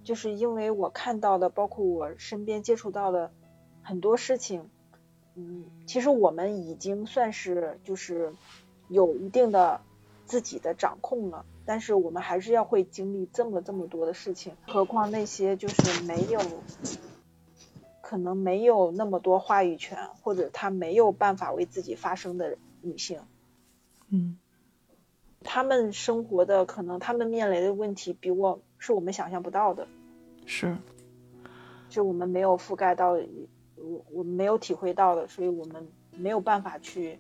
[0.04, 3.32] 就是因为我看到的，包括我身边接触到的
[3.84, 4.70] 很多事情。
[5.36, 8.34] 嗯，其实我们已经算是就是
[8.90, 9.80] 有一定的
[10.26, 16.42] 自己的掌控了，但是我们还是要会经历这么这么多的事情，何况那些就是没有
[18.02, 23.22] 可能没有那么多话语权，或者她没有办法为自己发声的女性，
[24.10, 24.38] 嗯，
[25.44, 29.88] 她们生活的可能她们面临的问题比我是我们想象不到的，
[30.46, 30.76] 是，
[31.88, 33.18] 就我们没有覆盖到。
[33.82, 37.18] 我我没有体会到的，所以我们没有办法去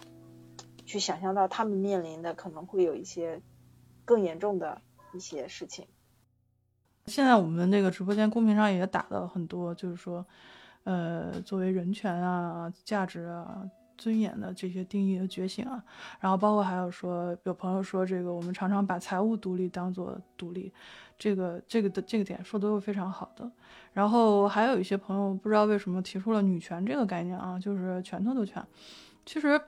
[0.86, 3.41] 去想象到他们面临的可能会有一些
[4.05, 4.82] 更严重的
[5.14, 5.88] 一些事情。
[7.05, 10.26] 现在我们这个直播间公屏上也打了很多，就是说，
[10.84, 13.68] 呃，作为人权啊、价值啊、
[14.00, 15.84] 尊严的这些定义的觉醒啊，
[16.20, 20.74] 然后包括还有说，有朋友说这个我们常常把财务独立当做独立。
[21.20, 23.52] 这个这个的这个点说的都是非常好的，
[23.91, 28.66] 然后还有一些朋友不知道为什么提出了女权这个概念啊，就是拳头的拳。
[29.26, 29.60] 其实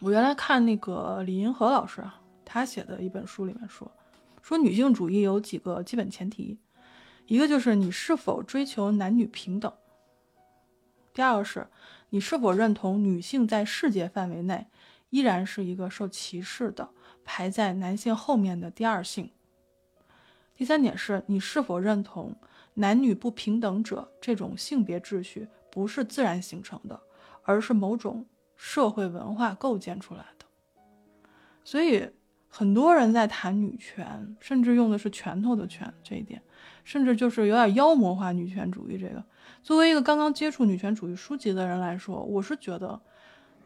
[0.00, 3.92] 我原来看那个李银河老师啊，他写的一本书里面说，
[4.40, 6.58] 说女性主义有几个基本前提，
[7.26, 9.70] 一个就是你是否追求男女平等，
[11.12, 11.66] 第二个是
[12.10, 14.66] 你是否认同女性在世界范围内
[15.10, 16.88] 依然是一个受歧视的，
[17.24, 19.30] 排在男性后面的第二性。
[20.56, 22.34] 第三点是你是否认同
[22.74, 27.00] 男女不平等者这种性别秩序不是自然形成的，
[27.42, 30.46] 而是某种社会文化构建出来的。
[31.62, 32.10] 所以
[32.48, 36.42] 很多人在谈女权，甚至用的是拳头的拳这一点，
[36.82, 38.98] 甚至就是有点妖魔化女权主义。
[38.98, 39.22] 这个
[39.68, 42.98] 作为一个刚刚接触女权主义书籍的人来说，我是觉得，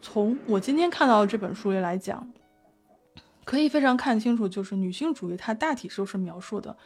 [0.00, 2.28] 从我今天看到的这本书里来讲。
[3.44, 6.76] 可以非常看清楚，就是女性主义，它大体就是描述的，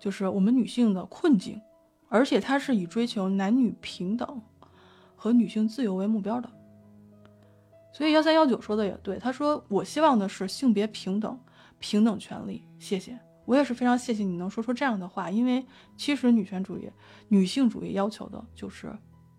[0.00, 1.62] 就是我们女性的困境，
[2.08, 4.42] 而且它是以追求男女平等
[5.14, 6.50] 和女性自由为目标的。
[7.92, 11.38] 所以幺三幺九说的也对，他说我希望的是性别平等、
[11.78, 12.64] 平等权利。
[12.80, 15.66] 谢谢，我也是非常谢谢你能说出这样的话，因为
[15.96, 16.90] 其实女权主义、
[17.28, 18.96] 女性主义要求的就是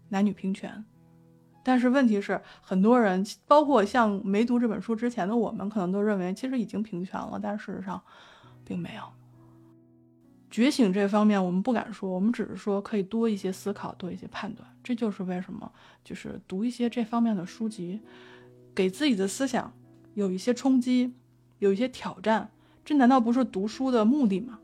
[0.10, 0.86] 男女平权。
[1.64, 8.00] 但是问题是，很多人，包括像没读这本书之前的我们，可能都认为其实已经平权了，但事实上，
[8.64, 9.02] 并没有。
[10.52, 14.70] 觉醒这方面，我们不敢说，我们只是说可以多一些思考，多一些判断。
[14.84, 15.72] 这就是为什么，
[16.04, 18.00] 就是读一些这方面的书籍，
[18.76, 19.74] 给自己的思想
[20.14, 21.16] 有一些冲击，
[21.58, 22.52] 有一些挑战。
[22.86, 24.60] 这难道不是读书的目的吗？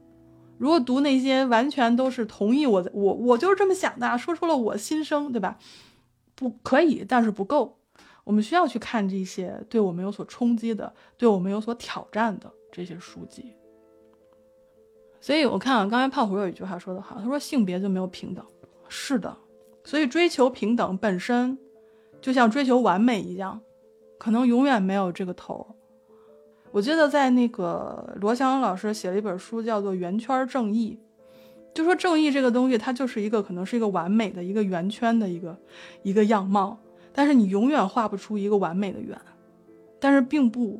[0.57, 5.57] 如果读那些完全都是同意我的，我我就是这么想的，说出了我心声，对吧？
[6.35, 7.79] 不可以，但是不够。
[8.23, 13.53] 我们需要去看这些对我们有所冲击的、对我们有所挑战的这些书籍。
[15.19, 18.45] 所以，我看啊，刚才胖虎有一句话说的好，他说：“性别就没有平等。”
[18.87, 19.35] 是的，
[19.83, 21.57] 所以追求平等本身
[22.21, 23.59] 就像追求完美一样，
[24.19, 25.65] 可能永远没有这个头儿。
[26.71, 30.97] 我记得在那个罗翔老师写了一本书，叫做《圆圈正义》，
[31.75, 35.57] 就说正义这个东西，它就是一个可能是一个完美的一个圆圈的一个
[36.03, 36.77] 一个样貌，
[37.11, 39.19] 但是你永远画不出一个完美的圆，
[39.99, 40.79] 但是并不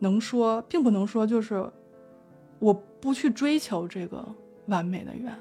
[0.00, 1.64] 能说，并不能说就是
[2.58, 4.26] 我不去追求这个
[4.66, 5.32] 完美的圆。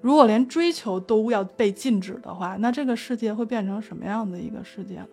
[0.00, 5.08] 如果连追求都要被禁止的话，那这个世界会变成什么样的一个世界呢？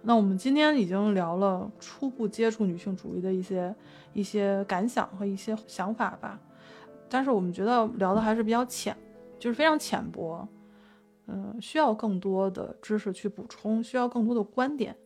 [0.00, 3.74] 那我们今天已经聊了初步接触女性主义的一些
[4.14, 6.40] 一些感想和一些想法吧，
[7.08, 8.96] 但是我们觉得聊的还是比较浅，
[9.38, 10.46] 就是非常浅薄，
[11.26, 14.96] 嗯，需要更多的知识去补充，需要更多的观点，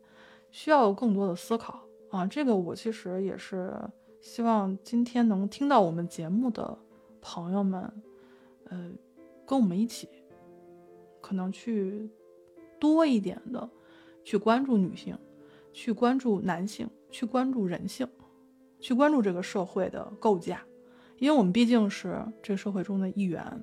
[0.51, 1.80] 需要更多的思考
[2.11, 2.26] 啊。
[2.26, 3.74] 这个我其实也是
[4.20, 6.78] 希望今天能听到我们节目的
[7.20, 7.90] 朋友们，
[8.66, 8.90] 呃，
[9.47, 10.09] 跟我们一起，
[11.20, 12.09] 可能去
[12.78, 13.68] 多一点的。
[14.25, 15.16] 去关注女性，
[15.73, 18.09] 去关注男性，去关注人性，
[18.81, 20.62] 去关注这个社会的构架，
[21.18, 23.62] 因为我们毕竟是这个社会中的一员，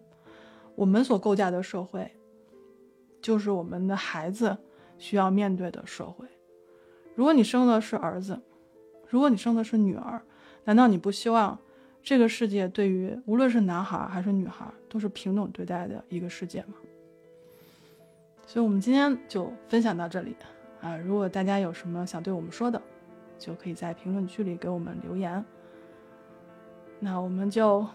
[0.75, 2.11] 我们所构架的社会，
[3.21, 4.57] 就是我们的孩子
[4.97, 6.27] 需要面对的社会。
[7.15, 8.41] 如果你生的是儿子，
[9.07, 10.21] 如果你生的是女儿，
[10.65, 11.59] 难道你不希望
[12.01, 16.75] 这个世界对于无论是男孩还是女孩都是平等对待的一个世界吗？
[18.49, 20.35] 所以，我们今天就分享到这里
[20.81, 20.97] 啊！
[20.97, 22.81] 如果大家有什么想对我们说的，
[23.37, 25.45] 就可以在评论区里给我们留言。
[26.99, 27.85] 那我们就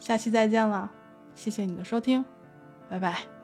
[0.00, 0.90] 下期再见了，
[1.36, 2.24] 谢谢你的收听，
[2.88, 3.39] 拜拜。